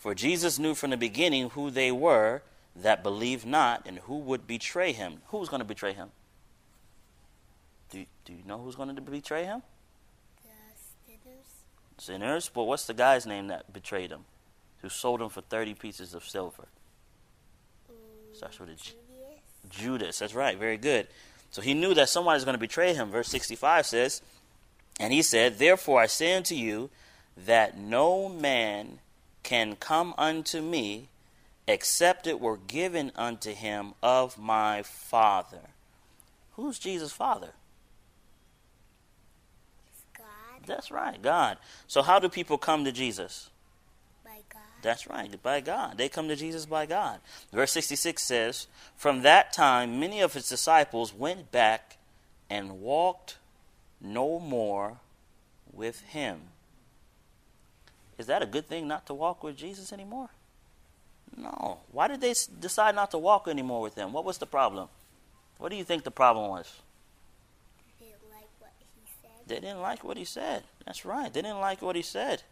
For 0.00 0.14
Jesus 0.14 0.58
knew 0.58 0.74
from 0.74 0.88
the 0.90 0.96
beginning 0.96 1.50
who 1.50 1.70
they 1.70 1.92
were 1.92 2.40
that 2.74 3.02
believed 3.02 3.44
not 3.44 3.82
and 3.86 3.98
who 3.98 4.16
would 4.16 4.46
betray 4.46 4.92
him. 4.92 5.20
Who's 5.26 5.50
going 5.50 5.60
to 5.60 5.66
betray 5.66 5.92
him? 5.92 6.08
Do, 7.90 8.06
do 8.24 8.32
you 8.32 8.42
know 8.46 8.56
who's 8.56 8.76
going 8.76 8.96
to 8.96 9.02
betray 9.02 9.44
him? 9.44 9.60
The 10.42 10.48
sinners. 11.06 11.46
Sinners. 11.98 12.50
But 12.52 12.64
what's 12.64 12.86
the 12.86 12.94
guy's 12.94 13.26
name 13.26 13.48
that 13.48 13.74
betrayed 13.74 14.10
him? 14.10 14.24
Who 14.80 14.88
sold 14.88 15.20
him 15.20 15.28
for 15.28 15.42
30 15.42 15.74
pieces 15.74 16.14
of 16.14 16.24
silver? 16.24 16.68
Mm, 17.92 18.34
Starts 18.34 18.58
with 18.58 18.70
a. 18.70 18.76
Judas. 18.76 18.96
Judas. 19.68 20.18
That's 20.20 20.34
right. 20.34 20.56
Very 20.56 20.78
good. 20.78 21.08
So 21.50 21.60
he 21.60 21.74
knew 21.74 21.92
that 21.92 22.08
someone 22.08 22.36
is 22.36 22.44
going 22.44 22.54
to 22.54 22.58
betray 22.58 22.94
him. 22.94 23.10
Verse 23.10 23.28
65 23.28 23.84
says, 23.84 24.22
And 24.98 25.12
he 25.12 25.20
said, 25.20 25.58
Therefore 25.58 26.00
I 26.00 26.06
say 26.06 26.34
unto 26.34 26.54
you 26.54 26.88
that 27.36 27.76
no 27.76 28.30
man 28.30 29.00
can 29.42 29.76
come 29.76 30.14
unto 30.18 30.60
me 30.60 31.08
except 31.66 32.26
it 32.26 32.40
were 32.40 32.56
given 32.56 33.12
unto 33.16 33.54
him 33.54 33.94
of 34.02 34.38
my 34.38 34.82
Father. 34.82 35.70
Who's 36.52 36.78
Jesus' 36.78 37.12
Father? 37.12 37.50
It's 39.92 40.04
God. 40.16 40.66
That's 40.66 40.90
right, 40.90 41.20
God. 41.22 41.58
So 41.86 42.02
how 42.02 42.18
do 42.18 42.28
people 42.28 42.58
come 42.58 42.84
to 42.84 42.92
Jesus? 42.92 43.50
By 44.24 44.38
God. 44.52 44.62
That's 44.82 45.08
right, 45.08 45.42
by 45.42 45.60
God. 45.60 45.96
They 45.96 46.08
come 46.08 46.28
to 46.28 46.36
Jesus 46.36 46.66
by 46.66 46.86
God. 46.86 47.20
Verse 47.52 47.72
66 47.72 48.22
says, 48.22 48.66
From 48.96 49.22
that 49.22 49.52
time 49.52 50.00
many 50.00 50.20
of 50.20 50.34
his 50.34 50.48
disciples 50.48 51.14
went 51.14 51.52
back 51.52 51.98
and 52.48 52.80
walked 52.80 53.38
no 54.00 54.38
more 54.40 54.98
with 55.72 56.00
him. 56.00 56.40
Is 58.20 58.26
that 58.26 58.42
a 58.42 58.46
good 58.46 58.68
thing 58.68 58.86
not 58.86 59.06
to 59.06 59.14
walk 59.14 59.42
with 59.42 59.56
Jesus 59.56 59.92
anymore? 59.92 60.28
No. 61.34 61.78
Why 61.90 62.06
did 62.06 62.20
they 62.20 62.34
decide 62.60 62.94
not 62.94 63.10
to 63.12 63.18
walk 63.18 63.48
anymore 63.48 63.80
with 63.80 63.94
him? 63.94 64.12
What 64.12 64.26
was 64.26 64.36
the 64.36 64.46
problem? 64.46 64.88
What 65.56 65.70
do 65.70 65.76
you 65.76 65.84
think 65.84 66.04
the 66.04 66.10
problem 66.10 66.50
was? 66.50 66.70
Didn't 67.98 68.20
like 68.30 68.50
what 68.58 68.72
he 68.94 69.06
said. 69.22 69.48
They 69.48 69.54
didn't 69.54 69.80
like 69.80 70.04
what 70.04 70.16
he 70.18 70.24
said. 70.24 70.64
That's 70.84 71.06
right. 71.06 71.32
They 71.32 71.40
didn't 71.40 71.60
like 71.60 71.80
what 71.80 71.96
he 71.96 72.02
said. 72.02 72.42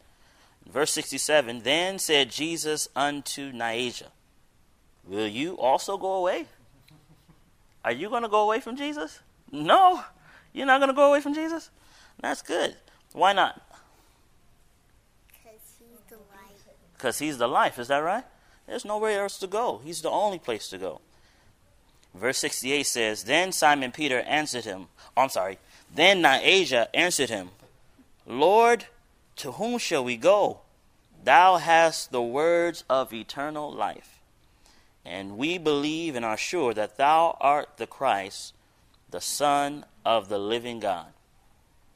Verse 0.67 0.91
67 0.91 1.61
Then 1.63 1.99
said 1.99 2.31
Jesus 2.31 2.89
unto 2.97 3.53
Niasia, 3.53 4.09
Will 5.07 5.29
you 5.29 5.59
also 5.59 5.99
go 5.99 6.15
away? 6.15 6.47
Are 7.85 7.93
you 7.93 8.09
going 8.09 8.23
to 8.23 8.29
go 8.29 8.43
away 8.43 8.61
from 8.61 8.77
Jesus? 8.77 9.21
No. 9.53 10.03
You're 10.55 10.67
not 10.67 10.81
going 10.81 10.91
to 10.91 10.97
go 10.97 11.09
away 11.09 11.21
from 11.21 11.35
Jesus? 11.35 11.71
That's 12.21 12.41
good. 12.43 12.75
Why 13.13 13.33
not? 13.33 13.63
Because 15.29 15.61
he's 15.79 16.01
the 16.11 16.17
light. 16.17 16.59
Because 16.99 17.21
he's 17.21 17.39
the 17.39 17.47
life. 17.47 17.79
Is 17.79 17.89
that 17.89 17.99
right? 17.99 18.25
There's 18.67 18.85
nowhere 18.85 19.23
else 19.23 19.39
to 19.39 19.47
go. 19.47 19.81
He's 19.85 20.03
the 20.03 20.11
only 20.11 20.39
place 20.39 20.69
to 20.69 20.79
go. 20.79 21.01
Verse 22.13 22.39
68 22.39 22.83
says, 22.83 23.25
Then 23.25 23.53
Simon 23.53 23.93
Peter 23.93 24.21
answered 24.21 24.65
him. 24.65 24.89
Oh, 25.17 25.23
I'm 25.23 25.29
sorry. 25.29 25.59
Then 25.95 26.23
Niasia 26.23 26.89
answered 26.93 27.31
him, 27.31 27.51
Lord, 28.27 28.87
to 29.37 29.53
whom 29.53 29.79
shall 29.79 30.05
we 30.05 30.17
go? 30.17 30.61
Thou 31.23 31.57
hast 31.57 32.11
the 32.11 32.23
words 32.23 32.85
of 32.91 33.13
eternal 33.13 33.73
life. 33.73 34.21
And 35.05 35.39
we 35.39 35.57
believe 35.57 36.17
and 36.17 36.25
are 36.25 36.37
sure 36.37 36.75
that 36.75 36.97
thou 36.99 37.37
art 37.41 37.77
the 37.77 37.87
Christ, 37.87 38.55
the 39.11 39.21
Son 39.21 39.85
of 40.05 40.29
the 40.29 40.39
living 40.39 40.81
God. 40.81 41.07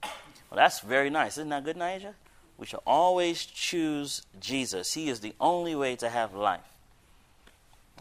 Well, 0.03 0.57
that's 0.57 0.81
very 0.81 1.11
nice. 1.11 1.33
Isn't 1.39 1.51
that 1.51 1.65
good, 1.65 1.77
Niasia? 1.77 2.15
We 2.63 2.67
shall 2.67 2.85
always 2.87 3.45
choose 3.45 4.23
Jesus. 4.39 4.95
He 4.95 5.09
is 5.09 5.19
the 5.19 5.35
only 5.41 5.75
way 5.75 5.97
to 5.97 6.09
have 6.09 6.33
life. 6.33 6.61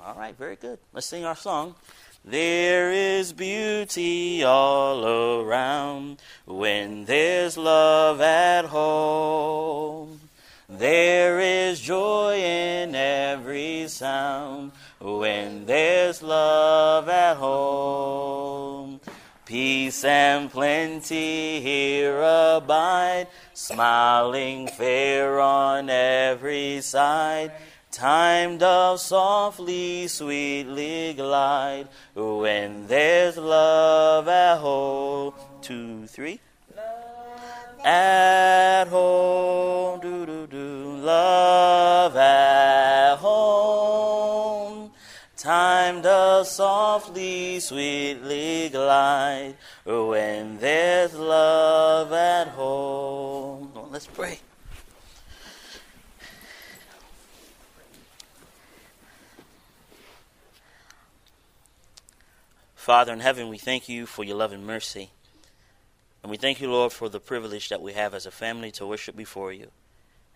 All 0.05 0.13
right, 0.13 0.37
very 0.37 0.55
good. 0.55 0.77
Let's 0.93 1.07
sing 1.07 1.25
our 1.25 1.35
song. 1.35 1.73
There 2.23 2.91
is 2.91 3.33
beauty 3.33 4.43
all 4.43 5.03
around 5.03 6.21
when 6.45 7.05
there's 7.05 7.57
love 7.57 8.21
at 8.21 8.65
home. 8.65 10.19
There 10.69 11.39
is 11.39 11.81
joy 11.81 12.35
in 12.35 12.93
every 12.93 13.87
sound 13.87 14.73
when 14.99 15.65
there's 15.65 16.21
love 16.21 17.09
at 17.09 17.37
home. 17.37 18.80
Peace 19.45 20.03
and 20.03 20.51
plenty 20.51 21.59
here 21.61 22.21
abide, 22.21 23.27
smiling 23.53 24.67
fair 24.67 25.39
on 25.39 25.89
every 25.89 26.79
side. 26.81 27.51
Time 27.91 28.57
doth 28.57 29.01
softly, 29.01 30.07
sweetly 30.07 31.13
glide 31.13 31.89
when 32.15 32.87
there's 32.87 33.35
love 33.35 34.27
at 34.27 34.59
home. 34.59 35.33
Two, 35.61 36.07
three. 36.07 36.39
Love 36.75 37.85
At 37.85 38.85
home, 38.85 39.99
do 39.99 40.25
do 40.25 40.47
do, 40.47 40.97
love 40.97 42.15
at 42.15 42.50
softly, 46.51 47.59
sweetly 47.59 48.69
glide 48.69 49.55
when 49.85 50.57
there's 50.57 51.13
love 51.13 52.11
at 52.11 52.49
home. 52.49 53.71
Well, 53.73 53.89
let's 53.91 54.07
pray. 54.07 54.39
Father 62.75 63.13
in 63.13 63.19
heaven, 63.19 63.47
we 63.47 63.57
thank 63.57 63.87
you 63.87 64.05
for 64.05 64.23
your 64.23 64.35
love 64.35 64.51
and 64.51 64.65
mercy. 64.65 65.11
And 66.23 66.29
we 66.29 66.37
thank 66.37 66.59
you, 66.59 66.69
Lord, 66.69 66.91
for 66.91 67.09
the 67.09 67.19
privilege 67.19 67.69
that 67.69 67.81
we 67.81 67.93
have 67.93 68.13
as 68.13 68.25
a 68.25 68.31
family 68.31 68.71
to 68.71 68.85
worship 68.85 69.15
before 69.15 69.53
you 69.53 69.71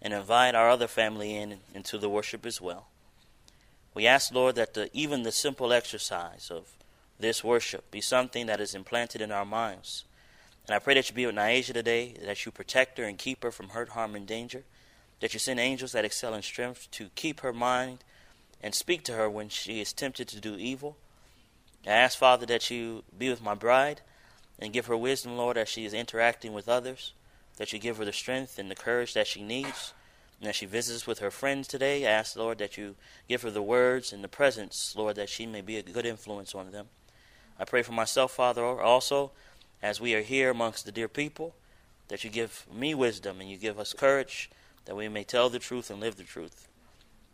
and 0.02 0.14
invite 0.14 0.56
our 0.56 0.70
other 0.70 0.88
family 0.88 1.36
in 1.36 1.60
into 1.74 1.98
the 1.98 2.10
worship 2.10 2.46
as 2.46 2.62
well. 2.62 2.88
We 3.96 4.06
ask, 4.06 4.32
Lord, 4.32 4.56
that 4.56 4.75
the, 4.75 4.90
even 4.94 5.24
the 5.24 5.32
simple 5.32 5.74
exercise 5.74 6.52
of 6.52 6.68
this 7.20 7.44
worship 7.44 7.90
be 7.90 8.02
something 8.02 8.46
that 8.46 8.60
is 8.60 8.75
implanted 8.75 9.22
in 9.22 9.32
our 9.32 9.46
minds. 9.46 10.04
And 10.68 10.75
I 10.75 10.80
pray 10.80 10.96
that 10.96 11.10
you 11.10 11.16
be 11.16 11.25
with 11.25 11.36
Niasia 11.36 11.74
today, 11.74 12.16
that 12.24 12.46
you 12.46 12.52
protect 12.52 12.98
her 12.98 13.06
and 13.06 13.18
keep 13.18 13.42
her 13.42 13.52
from 13.52 13.70
hurt, 13.70 13.90
harm, 13.90 14.16
and 14.16 14.28
danger, 14.28 14.64
that 15.22 15.34
you 15.34 15.40
send 15.40 15.60
angels 15.60 15.94
that 15.94 16.06
excel 16.06 16.34
in 16.34 16.42
strength 16.42 16.92
to 16.92 17.10
keep 17.16 17.40
her 17.40 17.54
mind 17.54 18.04
and 18.62 18.75
speak 18.75 19.04
to 19.04 19.14
her 19.14 19.30
when 19.30 19.48
she 19.48 19.80
is 19.80 19.94
tempted 19.94 20.28
to 20.28 20.42
do 20.42 20.56
evil. 20.56 20.98
I 21.88 21.92
ask, 21.92 22.18
Father, 22.18 22.46
that 22.48 22.70
you 22.70 23.04
be 23.18 23.30
with 23.30 23.42
my 23.42 23.54
bride, 23.54 24.02
and 24.60 24.74
give 24.74 24.88
her 24.88 24.98
wisdom, 24.98 25.38
Lord, 25.38 25.58
as 25.58 25.70
she 25.70 25.86
is 25.86 25.94
interacting 25.94 26.54
with 26.54 26.70
others, 26.70 27.14
that 27.58 27.74
you 27.74 27.80
give 27.80 27.98
her 27.98 28.06
the 28.06 28.14
strength 28.14 28.58
and 28.58 28.72
the 28.72 28.75
courage 28.75 29.14
that 29.14 29.28
she 29.28 29.44
needs. 29.44 29.94
And 30.39 30.50
as 30.50 30.56
she 30.56 30.65
visits 30.65 31.08
with 31.08 31.20
her 31.20 31.32
friends 31.32 31.68
today, 31.68 32.06
I 32.06 32.12
ask, 32.12 32.36
Lord, 32.36 32.58
that 32.58 32.77
you 32.77 32.96
give 33.27 33.44
her 33.44 33.51
the 33.51 33.62
words 33.62 34.12
and 34.12 34.24
the 34.24 34.27
presence, 34.27 34.94
Lord, 34.96 35.15
that 35.15 35.30
she 35.30 35.46
may 35.46 35.62
be 35.62 35.77
a 35.77 35.82
good 35.82 36.06
influence 36.06 36.54
on 36.54 36.72
them. 36.72 36.88
I 37.58 37.63
pray 37.63 37.84
for 37.84 37.94
myself, 37.94 38.34
Father, 38.34 38.63
also, 38.63 39.32
as 39.82 40.01
we 40.01 40.13
are 40.13 40.22
here 40.22 40.50
amongst 40.50 40.86
the 40.86 40.92
dear 40.92 41.08
people, 41.08 41.56
that 42.10 42.24
you 42.24 42.30
give 42.30 42.65
me 42.72 42.94
wisdom 42.94 43.39
and 43.39 43.50
you 43.50 43.58
give 43.58 43.80
us 43.80 43.94
courage, 43.94 44.50
that 44.86 44.96
we 44.96 45.08
may 45.08 45.24
tell 45.24 45.50
the 45.50 45.60
truth 45.60 45.89
and 45.89 46.00
live 46.00 46.18
the 46.18 46.24
truth. 46.24 46.68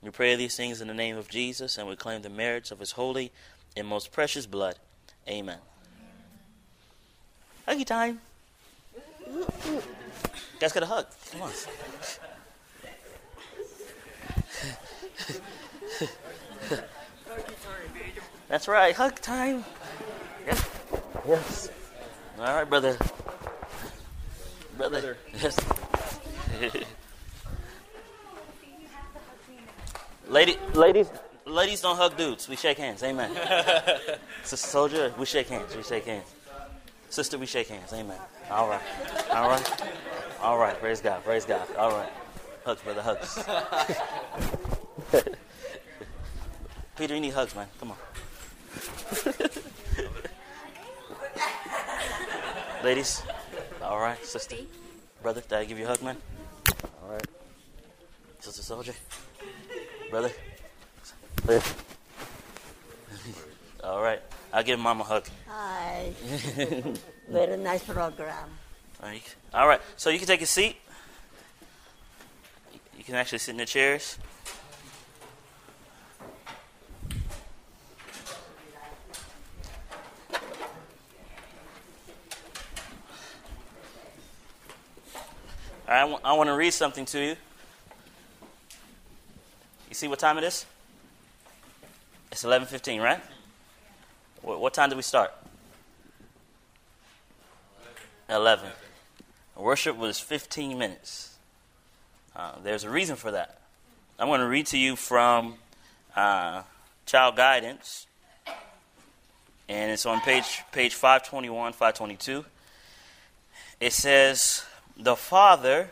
We 0.01 0.10
pray 0.10 0.36
these 0.36 0.55
things 0.55 0.81
in 0.81 0.88
the 0.88 0.93
name 0.93 1.17
of 1.17 1.27
Jesus, 1.27 1.77
and 1.77 1.88
we 1.88 1.96
claim 1.96 2.22
the 2.22 2.29
merits 2.29 2.72
of 2.72 2.79
his 2.79 2.91
holy 2.91 3.31
and 3.75 3.88
most 3.88 4.12
precious 4.12 4.46
blood. 4.46 4.75
Amen. 5.27 5.60
Huggy 7.67 7.86
time. 7.86 8.22
Guys, 10.60 10.74
got 10.74 10.84
a 10.84 10.88
hug. 10.88 11.08
Come 11.31 11.43
on. 11.43 11.51
That's 18.48 18.68
right. 18.68 18.96
Hug 18.96 19.16
time. 19.22 19.64
Yes. 20.46 20.70
Yes. 21.28 21.70
All 22.40 22.46
right, 22.46 22.70
brother. 22.70 22.98
Brother. 24.78 25.18
Yes. 25.42 25.58
Lady, 30.28 30.58
ladies, 30.74 31.10
ladies 31.46 31.82
don't 31.82 31.98
hug 31.98 32.16
dudes. 32.16 32.48
We 32.48 32.56
shake 32.56 32.78
hands. 32.78 33.04
Amen. 33.04 33.32
Sister 34.44 34.68
Soldier, 34.68 35.14
we 35.20 35.26
shake 35.26 35.50
hands. 35.50 35.76
We 35.76 35.84
shake 35.84 36.06
hands. 36.06 36.34
Sister, 37.10 37.38
we 37.38 37.46
shake 37.46 37.68
hands. 37.68 37.92
Amen. 37.92 38.18
All 38.50 38.70
right. 38.70 38.82
All 39.32 39.50
right. 39.50 39.84
All 40.42 40.58
right. 40.58 40.80
Praise 40.80 41.02
God. 41.02 41.24
Praise 41.26 41.44
God. 41.44 41.68
All 41.78 41.92
right. 41.92 42.10
Hugs, 42.64 42.82
brother. 42.82 43.02
Hugs. 43.02 44.68
Peter, 46.98 47.15
you 47.15 47.22
need 47.22 47.34
hugs, 47.34 47.56
man. 47.56 47.68
Come 47.80 47.91
on. 47.91 47.98
Ladies. 52.84 53.24
All 53.82 54.00
right. 54.00 54.24
Sister. 54.25 54.56
Brother, 55.22 55.41
did 55.41 55.53
I 55.53 55.65
give 55.65 55.77
you 55.77 55.86
a 55.86 55.88
hug, 55.88 56.01
man? 56.01 56.18
All 57.03 57.10
right. 57.10 57.27
Sister 58.39 58.63
Soldier. 58.63 58.94
Brother. 60.10 60.32
All 63.84 64.01
right. 64.01 64.22
I'll 64.53 64.63
give 64.63 64.80
mom 64.80 65.01
a 65.01 65.03
hug. 65.03 65.27
Hi. 65.48 66.12
Very 67.30 67.58
nice 67.58 67.84
program. 67.84 68.50
All 69.53 69.68
right. 69.68 69.82
So 69.98 70.10
you 70.10 70.18
can 70.18 70.27
take 70.27 70.41
a 70.41 70.46
seat. 70.46 70.77
You 72.98 73.03
can 73.03 73.15
actually 73.15 73.39
sit 73.39 73.51
in 73.51 73.58
the 73.58 73.65
chairs. 73.65 74.18
I, 85.91 86.01
w- 86.01 86.19
I 86.24 86.33
want 86.33 86.48
to 86.48 86.55
read 86.55 86.71
something 86.71 87.05
to 87.05 87.19
you. 87.19 87.36
You 89.89 89.93
see 89.93 90.07
what 90.07 90.19
time 90.19 90.38
it 90.38 90.45
is? 90.45 90.65
It's 92.31 92.45
11:15, 92.45 93.03
right? 93.03 93.19
What, 94.41 94.62
what 94.62 94.74
time 94.74 94.88
did 94.88 94.95
we 94.95 95.01
start? 95.01 95.33
11. 98.29 98.69
Worship 99.57 99.98
was 99.98 100.17
15 100.17 100.77
minutes. 100.77 101.36
Uh, 102.33 102.53
there's 102.63 102.86
a 102.86 102.89
reason 102.89 103.17
for 103.17 103.31
that. 103.31 103.60
I'm 104.17 104.29
going 104.29 104.39
to 104.39 104.48
read 104.48 104.67
to 104.67 104.77
you 104.77 104.95
from 104.95 105.55
uh, 106.15 106.63
Child 107.05 107.36
Guidance, 107.36 108.07
and 109.67 109.91
it's 109.91 110.05
on 110.05 110.21
page 110.21 110.62
page 110.71 110.95
521, 110.95 111.74
522. 111.74 112.45
It 113.81 113.91
says, 113.91 114.63
"The 115.02 115.16
father, 115.16 115.90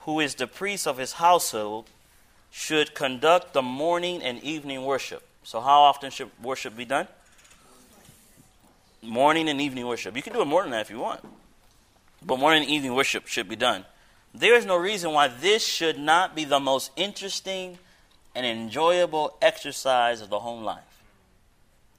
who 0.00 0.20
is 0.20 0.34
the 0.34 0.46
priest 0.46 0.86
of 0.86 0.98
his 0.98 1.14
household, 1.14 1.86
should 2.50 2.94
conduct 2.94 3.52
the 3.52 3.62
morning 3.62 4.22
and 4.22 4.42
evening 4.42 4.84
worship." 4.84 5.26
So, 5.42 5.60
how 5.60 5.80
often 5.80 6.10
should 6.10 6.30
worship 6.42 6.76
be 6.76 6.84
done? 6.84 7.08
Morning 9.00 9.48
and 9.48 9.60
evening 9.60 9.86
worship. 9.86 10.14
You 10.14 10.22
can 10.22 10.34
do 10.34 10.42
it 10.42 10.44
more 10.44 10.62
than 10.62 10.72
that 10.72 10.82
if 10.82 10.90
you 10.90 10.98
want. 10.98 11.24
But 12.22 12.38
morning 12.38 12.62
and 12.62 12.70
evening 12.70 12.94
worship 12.94 13.26
should 13.26 13.48
be 13.48 13.56
done. 13.56 13.86
There 14.34 14.54
is 14.54 14.66
no 14.66 14.76
reason 14.76 15.12
why 15.12 15.28
this 15.28 15.64
should 15.64 15.98
not 15.98 16.34
be 16.34 16.44
the 16.44 16.60
most 16.60 16.90
interesting 16.96 17.78
and 18.34 18.44
enjoyable 18.44 19.36
exercise 19.40 20.20
of 20.20 20.28
the 20.28 20.40
home 20.40 20.64
life. 20.64 20.82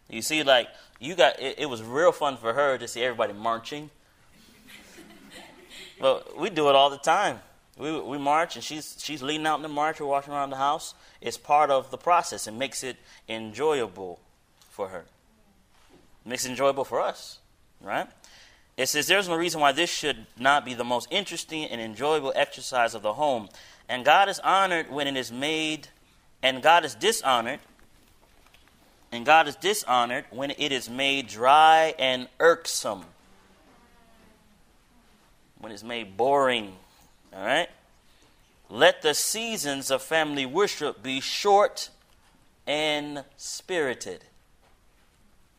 You 0.09 0.21
see, 0.21 0.43
like, 0.43 0.69
you 0.99 1.15
got, 1.15 1.39
it, 1.39 1.59
it 1.59 1.65
was 1.67 1.81
real 1.81 2.11
fun 2.11 2.37
for 2.37 2.53
her 2.53 2.77
to 2.77 2.87
see 2.87 3.01
everybody 3.01 3.33
marching. 3.33 3.89
But 5.99 6.37
we 6.37 6.49
do 6.49 6.69
it 6.69 6.75
all 6.75 6.89
the 6.89 6.97
time. 6.97 7.39
We, 7.77 7.99
we 7.99 8.17
march, 8.17 8.55
and 8.55 8.63
she's, 8.63 8.97
she's 8.99 9.21
leading 9.21 9.47
out 9.47 9.55
in 9.55 9.63
the 9.63 9.69
march. 9.69 9.99
We're 9.99 10.07
walking 10.07 10.33
around 10.33 10.49
the 10.49 10.57
house. 10.57 10.93
It's 11.21 11.37
part 11.37 11.69
of 11.71 11.91
the 11.91 11.97
process. 11.97 12.47
It 12.47 12.53
makes 12.53 12.83
it 12.83 12.97
enjoyable 13.27 14.19
for 14.69 14.89
her. 14.89 15.05
It 16.25 16.29
makes 16.29 16.45
it 16.45 16.49
enjoyable 16.49 16.83
for 16.83 16.99
us, 16.99 17.39
right? 17.81 18.07
It 18.75 18.87
says 18.87 19.07
there's 19.07 19.27
no 19.27 19.35
reason 19.35 19.59
why 19.59 19.71
this 19.71 19.89
should 19.89 20.25
not 20.37 20.63
be 20.63 20.73
the 20.73 20.83
most 20.83 21.07
interesting 21.11 21.65
and 21.65 21.81
enjoyable 21.81 22.33
exercise 22.35 22.95
of 22.95 23.01
the 23.01 23.13
home. 23.13 23.49
And 23.89 24.05
God 24.05 24.29
is 24.29 24.39
honored 24.39 24.89
when 24.89 25.07
it 25.07 25.17
is 25.17 25.31
made, 25.31 25.89
and 26.41 26.61
God 26.61 26.85
is 26.85 26.95
dishonored, 26.95 27.59
and 29.11 29.25
God 29.25 29.47
is 29.47 29.55
dishonored 29.55 30.25
when 30.31 30.51
it 30.51 30.71
is 30.71 30.89
made 30.89 31.27
dry 31.27 31.93
and 31.97 32.29
irksome. 32.39 33.05
When 35.59 35.71
it's 35.71 35.83
made 35.83 36.17
boring. 36.17 36.73
All 37.33 37.45
right? 37.45 37.69
Let 38.69 39.01
the 39.01 39.13
seasons 39.13 39.91
of 39.91 40.01
family 40.01 40.45
worship 40.45 41.01
be 41.01 41.21
short 41.21 41.89
and 42.67 43.23
spirited. 43.35 44.23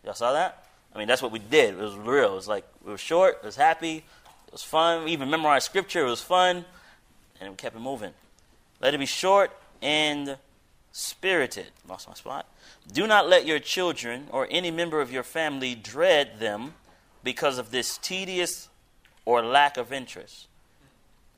Y'all 0.04 0.14
saw 0.14 0.32
that? 0.32 0.64
I 0.94 0.98
mean, 0.98 1.08
that's 1.08 1.22
what 1.22 1.32
we 1.32 1.38
did. 1.38 1.74
It 1.74 1.78
was 1.78 1.94
real. 1.94 2.32
It 2.32 2.36
was 2.36 2.48
like, 2.48 2.64
it 2.86 2.90
was 2.90 3.00
short, 3.00 3.38
it 3.42 3.46
was 3.46 3.56
happy, 3.56 3.96
it 3.96 4.52
was 4.52 4.62
fun. 4.62 5.04
We 5.04 5.12
even 5.12 5.28
memorized 5.28 5.66
scripture, 5.66 6.06
it 6.06 6.10
was 6.10 6.22
fun, 6.22 6.64
and 7.40 7.50
we 7.50 7.56
kept 7.56 7.76
it 7.76 7.80
moving. 7.80 8.12
Let 8.80 8.94
it 8.94 8.98
be 8.98 9.06
short 9.06 9.50
and 9.82 10.36
spirited. 10.92 11.66
Lost 11.88 12.08
my 12.08 12.14
spot. 12.14 12.46
Do 12.92 13.06
not 13.06 13.28
let 13.28 13.46
your 13.46 13.58
children 13.58 14.26
or 14.30 14.48
any 14.50 14.70
member 14.70 15.00
of 15.00 15.12
your 15.12 15.22
family 15.22 15.74
dread 15.74 16.40
them 16.40 16.74
because 17.22 17.58
of 17.58 17.70
this 17.70 17.98
tedious 17.98 18.68
or 19.24 19.44
lack 19.44 19.76
of 19.76 19.92
interest. 19.92 20.48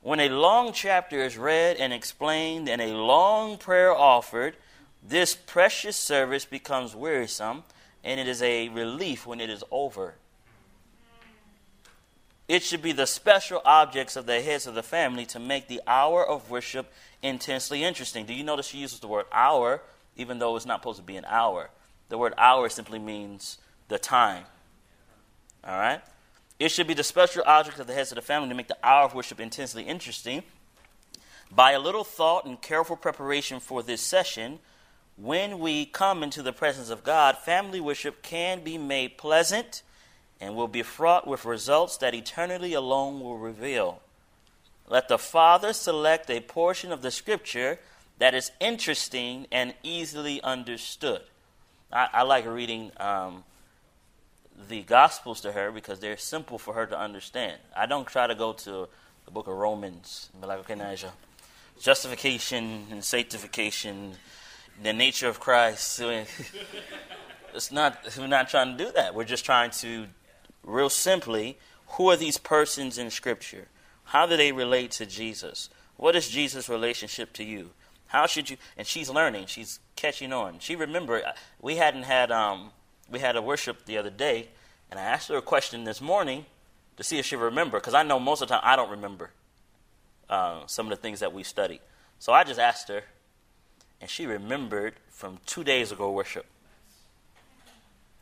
When 0.03 0.18
a 0.18 0.29
long 0.29 0.73
chapter 0.73 1.23
is 1.23 1.38
read 1.38 1.77
and 1.77 1.92
explained 1.92 2.68
and 2.68 2.83
a 2.83 2.95
long 2.95 3.57
prayer 3.57 3.95
offered, 3.95 4.57
this 5.03 5.35
precious 5.35 5.97
service 5.97 6.45
becomes 6.45 6.95
wearisome 6.95 7.64
and 8.05 8.18
it 8.18 8.27
is 8.27 8.42
a 8.42 8.68
relief 8.68 9.27
when 9.27 9.40
it 9.40 9.49
is 9.49 9.62
over. 9.71 10.14
It 12.49 12.62
should 12.62 12.83
be 12.83 12.92
the 12.92 13.07
special 13.07 13.62
objects 13.64 14.16
of 14.16 14.27
the 14.27 14.40
heads 14.40 14.66
of 14.66 14.75
the 14.75 14.83
family 14.83 15.25
to 15.27 15.38
make 15.38 15.68
the 15.68 15.81
hour 15.87 16.27
of 16.27 16.51
worship 16.51 16.92
intensely 17.23 17.85
interesting. 17.85 18.27
Do 18.27 18.35
you 18.35 18.45
notice 18.45 18.66
she 18.66 18.79
uses 18.79 19.01
the 19.01 19.07
word 19.07 19.27
hour, 19.33 19.81
even 20.16 20.38
though 20.38 20.57
it's 20.57 20.66
not 20.66 20.81
supposed 20.81 20.99
to 20.99 21.05
be 21.05 21.16
an 21.16 21.25
hour? 21.27 21.71
The 22.09 22.18
word 22.18 22.35
hour 22.37 22.68
simply 22.68 22.99
means 22.99 23.59
the 23.88 23.99
time. 23.99 24.45
All 25.64 25.79
right? 25.79 26.03
It 26.58 26.70
should 26.70 26.86
be 26.86 26.94
the 26.94 27.04
special 27.04 27.42
object 27.46 27.78
of 27.78 27.86
the 27.86 27.94
heads 27.94 28.12
of 28.12 28.16
the 28.16 28.22
family 28.22 28.48
to 28.48 28.54
make 28.54 28.68
the 28.68 28.78
hour 28.82 29.04
of 29.04 29.14
worship 29.14 29.40
intensely 29.40 29.84
interesting. 29.84 30.42
By 31.50 31.72
a 31.72 31.80
little 31.80 32.04
thought 32.04 32.44
and 32.44 32.60
careful 32.60 32.96
preparation 32.96 33.60
for 33.60 33.82
this 33.82 34.00
session, 34.00 34.58
when 35.16 35.58
we 35.58 35.84
come 35.84 36.22
into 36.22 36.42
the 36.42 36.52
presence 36.52 36.88
of 36.88 37.04
God, 37.04 37.36
family 37.38 37.80
worship 37.80 38.22
can 38.22 38.64
be 38.64 38.78
made 38.78 39.18
pleasant 39.18 39.82
and 40.40 40.56
will 40.56 40.68
be 40.68 40.82
fraught 40.82 41.26
with 41.26 41.44
results 41.44 41.96
that 41.98 42.14
eternity 42.14 42.72
alone 42.74 43.20
will 43.20 43.38
reveal. 43.38 44.00
Let 44.88 45.08
the 45.08 45.18
Father 45.18 45.72
select 45.72 46.30
a 46.30 46.40
portion 46.40 46.90
of 46.90 47.02
the 47.02 47.10
Scripture 47.10 47.78
that 48.18 48.34
is 48.34 48.50
interesting 48.60 49.46
and 49.52 49.74
easily 49.82 50.42
understood. 50.42 51.22
I, 51.92 52.08
I 52.12 52.22
like 52.22 52.46
reading 52.46 52.92
um, 52.98 53.44
the 54.68 54.82
Gospels 54.82 55.40
to 55.42 55.52
her 55.52 55.70
because 55.70 56.00
they're 56.00 56.16
simple 56.16 56.58
for 56.58 56.74
her 56.74 56.86
to 56.86 56.98
understand. 56.98 57.58
I 57.76 57.86
don't 57.86 58.06
try 58.06 58.26
to 58.26 58.34
go 58.34 58.52
to 58.52 58.88
the 59.24 59.30
book 59.30 59.46
of 59.48 59.54
Romans 59.54 60.30
and 60.32 60.42
be 60.42 60.48
like, 60.48 60.60
okay, 60.60 60.74
Naja, 60.74 61.10
justification 61.80 62.86
and 62.90 63.04
sanctification 63.04 64.14
the 64.82 64.92
nature 64.92 65.28
of 65.28 65.40
Christ. 65.40 66.02
It's 67.54 67.70
not, 67.70 67.98
we're 68.16 68.28
not 68.28 68.48
trying 68.48 68.78
to 68.78 68.84
do 68.84 68.90
that. 68.92 69.14
We're 69.14 69.24
just 69.24 69.44
trying 69.44 69.72
to 69.72 70.06
real 70.64 70.88
simply, 70.88 71.58
who 71.86 72.08
are 72.08 72.16
these 72.16 72.38
persons 72.38 72.96
in 72.96 73.10
Scripture? 73.10 73.68
How 74.04 74.24
do 74.26 74.38
they 74.38 74.52
relate 74.52 74.92
to 74.92 75.04
Jesus? 75.04 75.68
What 75.96 76.16
is 76.16 76.30
Jesus' 76.30 76.70
relationship 76.70 77.32
to 77.34 77.44
you? 77.44 77.70
How 78.06 78.26
should 78.26 78.50
you? 78.50 78.56
And 78.76 78.86
she's 78.86 79.08
learning. 79.10 79.46
She's 79.46 79.80
catching 79.96 80.32
on. 80.32 80.58
She 80.58 80.76
remember 80.76 81.22
we 81.60 81.76
hadn't 81.76 82.04
had 82.04 82.30
um, 82.30 82.70
we 83.12 83.20
had 83.20 83.37
a 83.37 83.42
worship 83.42 83.85
the 83.85 83.98
other 83.98 84.11
day, 84.11 84.48
and 84.90 84.98
I 84.98 85.03
asked 85.03 85.29
her 85.29 85.37
a 85.37 85.42
question 85.42 85.85
this 85.85 86.01
morning 86.01 86.46
to 86.96 87.05
see 87.05 87.18
if 87.18 87.27
she 87.27 87.37
remember 87.37 87.79
because 87.79 87.94
I 87.94 88.03
know 88.03 88.18
most 88.18 88.42
of 88.42 88.48
the 88.48 88.55
time 88.55 88.62
I 88.64 88.77
don't 88.77 88.90
remember 88.90 89.31
uh, 90.29 90.66
some 90.66 90.87
of 90.87 90.90
the 90.90 90.96
things 90.96 91.20
that 91.20 91.33
we 91.33 91.42
studied. 91.42 91.81
So 92.18 92.33
I 92.33 92.44
just 92.44 92.59
asked 92.59 92.88
her, 92.88 93.03
and 94.01 94.09
she 94.09 94.27
remembered 94.27 94.94
from 95.11 95.38
two 95.46 95.62
days 95.62 95.92
ago 95.92 96.11
worship. 96.11 96.46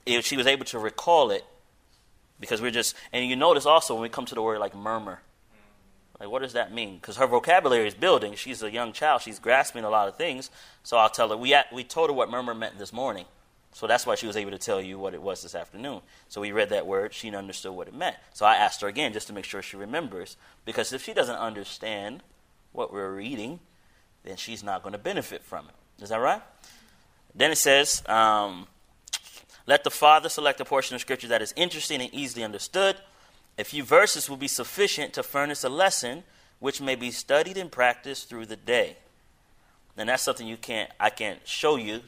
If 0.04 0.26
she 0.26 0.36
was 0.36 0.46
able 0.46 0.64
to 0.66 0.78
recall 0.78 1.30
it 1.30 1.44
because 2.40 2.60
we're 2.60 2.70
just 2.70 2.96
and 3.12 3.28
you 3.28 3.36
notice 3.36 3.66
also 3.66 3.94
when 3.94 4.02
we 4.02 4.08
come 4.08 4.26
to 4.26 4.34
the 4.34 4.42
word 4.42 4.58
like 4.58 4.74
murmur 4.74 5.20
like, 6.20 6.28
what 6.28 6.42
does 6.42 6.52
that 6.52 6.72
mean? 6.72 6.96
Because 6.96 7.16
her 7.16 7.26
vocabulary 7.26 7.88
is 7.88 7.94
building. 7.94 8.34
She's 8.34 8.62
a 8.62 8.70
young 8.70 8.92
child. 8.92 9.22
She's 9.22 9.38
grasping 9.38 9.84
a 9.84 9.90
lot 9.90 10.06
of 10.06 10.16
things. 10.16 10.50
So 10.82 10.98
I'll 10.98 11.08
tell 11.08 11.30
her. 11.30 11.36
We, 11.36 11.56
we 11.72 11.82
told 11.82 12.10
her 12.10 12.14
what 12.14 12.30
murmur 12.30 12.54
meant 12.54 12.78
this 12.78 12.92
morning. 12.92 13.24
So 13.72 13.86
that's 13.86 14.04
why 14.04 14.16
she 14.16 14.26
was 14.26 14.36
able 14.36 14.50
to 14.50 14.58
tell 14.58 14.80
you 14.80 14.98
what 14.98 15.14
it 15.14 15.22
was 15.22 15.42
this 15.42 15.54
afternoon. 15.54 16.00
So 16.28 16.40
we 16.40 16.52
read 16.52 16.70
that 16.70 16.86
word. 16.86 17.14
She 17.14 17.34
understood 17.34 17.72
what 17.72 17.88
it 17.88 17.94
meant. 17.94 18.16
So 18.34 18.44
I 18.44 18.56
asked 18.56 18.80
her 18.80 18.88
again 18.88 19.12
just 19.12 19.28
to 19.28 19.32
make 19.32 19.44
sure 19.44 19.62
she 19.62 19.76
remembers. 19.76 20.36
Because 20.64 20.92
if 20.92 21.04
she 21.04 21.14
doesn't 21.14 21.36
understand 21.36 22.22
what 22.72 22.92
we're 22.92 23.14
reading, 23.14 23.60
then 24.24 24.36
she's 24.36 24.64
not 24.64 24.82
going 24.82 24.92
to 24.92 24.98
benefit 24.98 25.42
from 25.42 25.66
it. 25.68 26.02
Is 26.02 26.08
that 26.08 26.18
right? 26.18 26.42
Then 27.34 27.52
it 27.52 27.58
says, 27.58 28.02
um, 28.08 28.66
let 29.66 29.84
the 29.84 29.90
father 29.90 30.28
select 30.28 30.60
a 30.60 30.64
portion 30.64 30.96
of 30.96 31.00
scripture 31.00 31.28
that 31.28 31.42
is 31.42 31.54
interesting 31.56 32.00
and 32.00 32.12
easily 32.12 32.42
understood 32.42 32.96
a 33.60 33.64
few 33.64 33.84
verses 33.84 34.28
will 34.28 34.38
be 34.38 34.48
sufficient 34.48 35.12
to 35.12 35.22
furnish 35.22 35.62
a 35.64 35.68
lesson 35.68 36.24
which 36.60 36.80
may 36.80 36.94
be 36.94 37.10
studied 37.10 37.58
and 37.58 37.70
practiced 37.70 38.28
through 38.28 38.46
the 38.46 38.56
day. 38.56 38.96
And 39.96 40.08
that's 40.08 40.22
something 40.22 40.46
you 40.46 40.56
can't 40.56 40.90
I 40.98 41.10
can't 41.10 41.46
show 41.46 41.76
you 41.76 42.00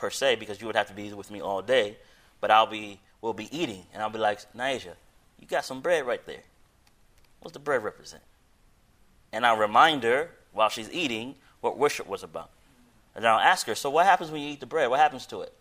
per 0.00 0.10
se 0.10 0.36
because 0.36 0.60
you 0.60 0.66
would 0.66 0.76
have 0.76 0.88
to 0.88 0.94
be 0.94 1.12
with 1.12 1.30
me 1.30 1.40
all 1.40 1.60
day, 1.60 1.98
but 2.40 2.50
I'll 2.50 2.66
be 2.66 2.98
we'll 3.20 3.34
be 3.34 3.54
eating 3.56 3.84
and 3.92 4.02
I'll 4.02 4.10
be 4.10 4.18
like, 4.18 4.40
Naisha, 4.54 4.94
you 5.38 5.46
got 5.46 5.64
some 5.64 5.82
bread 5.82 6.06
right 6.06 6.24
there. 6.26 6.42
What's 7.40 7.52
the 7.52 7.60
bread 7.60 7.84
represent? 7.84 8.22
And 9.32 9.44
I'll 9.44 9.58
remind 9.58 10.02
her 10.02 10.30
while 10.52 10.70
she's 10.70 10.90
eating 10.90 11.34
what 11.60 11.78
worship 11.78 12.08
was 12.08 12.22
about. 12.22 12.50
And 13.14 13.26
I'll 13.26 13.38
ask 13.38 13.66
her, 13.66 13.74
so 13.74 13.90
what 13.90 14.06
happens 14.06 14.30
when 14.30 14.40
you 14.40 14.48
eat 14.48 14.60
the 14.60 14.66
bread? 14.66 14.88
What 14.88 15.00
happens 15.00 15.26
to 15.26 15.42
it? 15.42 15.52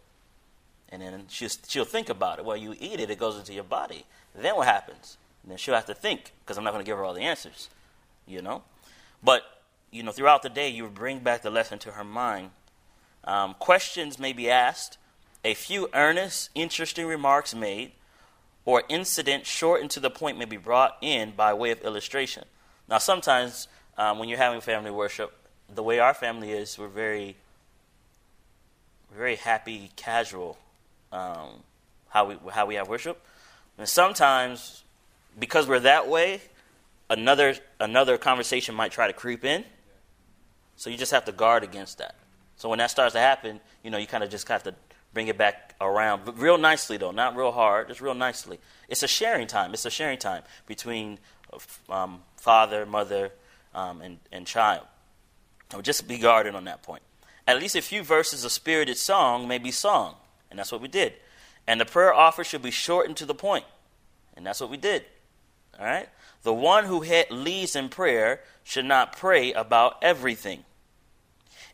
And 0.90 1.02
then 1.02 1.26
she'll, 1.28 1.50
she'll 1.68 1.86
think 1.86 2.10
about 2.10 2.40
it. 2.40 2.46
Well, 2.46 2.58
you 2.58 2.76
eat 2.80 3.00
it, 3.00 3.10
it 3.10 3.20
goes 3.20 3.38
into 3.38 3.54
your 3.54 3.64
body. 3.64 4.06
Then 4.34 4.56
what 4.56 4.68
happens? 4.68 5.18
And 5.44 5.52
then 5.52 5.58
she'll 5.58 5.76
have 5.76 5.86
to 5.88 5.94
think 5.94 6.32
because 6.42 6.58
I'm 6.58 6.64
not 6.64 6.72
going 6.72 6.84
to 6.84 6.90
give 6.90 6.98
her 6.98 7.04
all 7.04 7.14
the 7.14 7.22
answers, 7.22 7.70
you 8.26 8.42
know. 8.42 8.64
But 9.22 9.44
you 9.92 10.04
know, 10.04 10.12
throughout 10.12 10.44
the 10.44 10.50
day, 10.50 10.70
you 10.70 10.88
bring 10.88 11.20
back 11.20 11.42
the 11.42 11.50
lesson 11.50 11.80
to 11.80 11.92
her 11.92 12.04
mind. 12.04 12.52
Um, 13.24 13.56
questions 13.60 14.18
may 14.18 14.34
be 14.34 14.50
asked, 14.50 14.98
a 15.44 15.54
few 15.54 15.90
earnest, 15.94 16.50
interesting 16.56 17.06
remarks 17.06 17.54
made, 17.54 17.92
or 18.66 18.84
incident 18.90 19.46
short 19.46 19.82
and 19.82 19.90
to 19.92 20.00
the 20.00 20.10
point 20.10 20.38
may 20.38 20.46
be 20.46 20.58
brought 20.58 20.98
in 21.02 21.32
by 21.32 21.54
way 21.54 21.72
of 21.72 21.82
illustration. 21.82 22.46
Now, 22.88 22.98
sometimes 22.98 23.68
um, 23.98 24.20
when 24.20 24.30
you're 24.30 24.38
having 24.38 24.62
family 24.62 24.92
worship, 24.92 25.34
the 25.74 25.84
way 25.84 26.00
our 26.00 26.14
family 26.14 26.52
is, 26.52 26.78
we're 26.78 26.88
very, 26.88 27.36
very 29.16 29.36
happy, 29.36 29.92
casual. 29.96 30.58
Um, 31.12 31.64
how 32.10 32.26
we 32.26 32.38
how 32.52 32.66
we 32.66 32.76
have 32.76 32.90
worship. 32.90 33.24
And 33.78 33.88
sometimes, 33.88 34.84
because 35.40 35.68
we're 35.68 35.80
that 35.82 36.08
way, 36.08 36.42
another 37.10 37.56
another 37.80 38.18
conversation 38.18 38.76
might 38.76 38.92
try 38.92 39.08
to 39.08 39.14
creep 39.14 39.46
in. 39.46 39.64
So 40.76 40.90
you 40.90 40.98
just 40.98 41.12
have 41.12 41.26
to 41.26 41.32
guard 41.32 41.64
against 41.64 41.98
that. 42.00 42.16
So 42.60 42.68
when 42.68 42.80
that 42.80 42.92
starts 42.92 43.14
to 43.14 43.20
happen, 43.20 43.62
you 43.84 43.90
know, 43.90 43.98
you 43.98 44.06
kind 44.06 44.22
of 44.22 44.30
just 44.30 44.46
have 44.50 44.64
to 44.64 44.76
bring 45.14 45.30
it 45.30 45.38
back 45.38 45.76
around, 45.80 46.24
but 46.26 46.38
real 46.38 46.58
nicely 46.58 46.98
though, 46.98 47.12
not 47.12 47.36
real 47.38 47.54
hard, 47.54 47.88
just 47.88 48.02
real 48.02 48.14
nicely. 48.14 48.60
It's 48.90 49.02
a 49.02 49.08
sharing 49.08 49.48
time. 49.48 49.74
It's 49.74 49.86
a 49.86 49.90
sharing 49.90 50.20
time 50.20 50.44
between 50.68 51.20
um, 51.88 52.22
father, 52.36 52.86
mother, 52.86 53.32
um, 53.74 54.02
and, 54.02 54.20
and 54.34 54.46
child. 54.46 54.86
So 55.72 55.82
just 55.82 56.06
be 56.06 56.18
guarded 56.18 56.54
on 56.54 56.66
that 56.66 56.84
point. 56.84 57.02
At 57.48 57.60
least 57.60 57.78
a 57.78 57.82
few 57.82 58.04
verses 58.04 58.44
of 58.44 58.52
spirited 58.52 58.98
song 58.98 59.48
may 59.48 59.58
be 59.58 59.72
sung, 59.72 60.16
and 60.52 60.60
that's 60.60 60.72
what 60.72 60.82
we 60.82 60.90
did. 60.90 61.14
And 61.66 61.80
the 61.80 61.86
prayer 61.86 62.14
offered 62.14 62.46
should 62.46 62.62
be 62.62 62.72
shortened 62.72 63.16
to 63.18 63.26
the. 63.26 63.64
And 64.36 64.46
that's 64.46 64.60
what 64.60 64.70
we 64.70 64.78
did. 64.78 65.06
All 65.80 65.86
right? 65.86 66.10
The 66.44 66.54
one 66.54 66.86
who 66.86 67.00
leads 67.32 67.76
in 67.76 67.88
prayer 67.88 68.42
should 68.66 68.86
not 68.86 69.16
pray 69.16 69.54
about 69.54 69.98
everything 70.02 70.66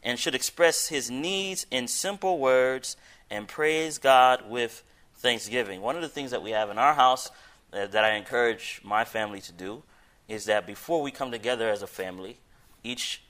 and 0.05 0.19
should 0.19 0.35
express 0.35 0.87
his 0.87 1.09
needs 1.09 1.65
in 1.71 1.87
simple 1.87 2.37
words 2.37 2.95
and 3.31 3.47
praise 3.47 3.97
God 3.97 4.47
with 4.47 4.83
thanksgiving. 5.15 5.81
One 5.81 5.95
of 5.95 6.03
the 6.03 6.07
things 6.07 6.29
that 6.29 6.43
we 6.43 6.51
have 6.51 6.69
in 6.69 6.77
our 6.77 6.93
house 6.93 7.31
uh, 7.73 7.87
that 7.87 8.05
I 8.05 8.15
encourage 8.15 8.79
my 8.83 9.03
family 9.03 9.41
to 9.41 9.51
do 9.51 9.81
is 10.27 10.45
that 10.45 10.67
before 10.67 11.01
we 11.01 11.09
come 11.09 11.31
together 11.31 11.69
as 11.69 11.81
a 11.81 11.87
family, 11.87 12.37
each, 12.83 13.23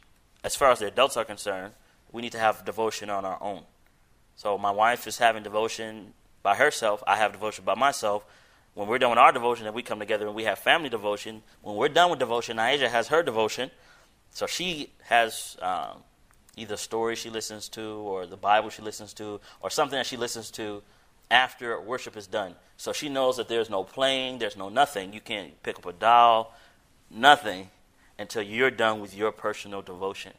as 0.44 0.58
far 0.58 0.70
as 0.70 0.80
the 0.80 0.88
adults 0.88 1.16
are 1.16 1.24
concerned, 1.24 1.74
we 2.12 2.22
need 2.22 2.34
to 2.34 2.40
have 2.40 2.66
devotion 2.66 3.10
on 3.10 3.24
our 3.24 3.42
own. 3.42 3.64
So 4.36 4.58
my 4.58 4.72
wife 4.72 5.08
is 5.08 5.18
having 5.18 5.44
devotion 5.44 6.14
by 6.44 6.56
herself. 6.56 7.02
I 7.08 7.16
have 7.16 7.32
devotion 7.32 7.64
by 7.64 7.76
myself. 7.76 8.26
When 8.74 8.90
we're 8.90 9.00
done 9.00 9.12
with 9.12 9.20
our 9.20 9.32
devotion, 9.32 9.66
and 9.66 9.74
we 9.74 9.82
come 9.82 10.00
together 10.00 10.28
and 10.28 10.36
we 10.36 10.44
have 10.44 10.60
family 10.60 10.90
devotion. 10.90 11.42
When 11.62 11.78
we're 11.78 11.88
done 11.88 12.10
with 12.10 12.20
devotion, 12.20 12.58
Aisha 12.58 12.90
has 12.90 13.08
her 13.08 13.24
devotion. 13.24 13.72
So 14.32 14.46
she 14.46 14.92
has 15.04 15.56
um, 15.62 16.04
either 16.56 16.78
story 16.78 17.16
she 17.16 17.30
listens 17.30 17.70
to, 17.70 17.82
or 17.82 18.26
the 18.26 18.38
Bible 18.38 18.70
she 18.70 18.82
listens 18.82 19.14
to, 19.14 19.40
or 19.62 19.70
something 19.70 19.98
that 19.98 20.06
she 20.06 20.18
listens 20.18 20.52
to 20.52 20.82
after 21.30 21.80
worship 21.80 22.16
is 22.16 22.28
done. 22.28 22.56
So 22.78 22.94
she 22.94 23.10
knows 23.10 23.38
that 23.38 23.48
there's 23.48 23.70
no 23.70 23.84
playing, 23.84 24.40
there's 24.40 24.58
no 24.58 24.70
nothing. 24.70 25.14
You 25.14 25.22
can't 25.22 25.62
pick 25.64 25.78
up 25.78 25.86
a 25.86 25.94
doll, 25.94 26.56
nothing, 27.10 27.70
until 28.18 28.42
you're 28.44 28.72
done 28.72 29.00
with 29.00 29.16
your 29.16 29.32
personal 29.32 29.82
devotion 29.82 30.34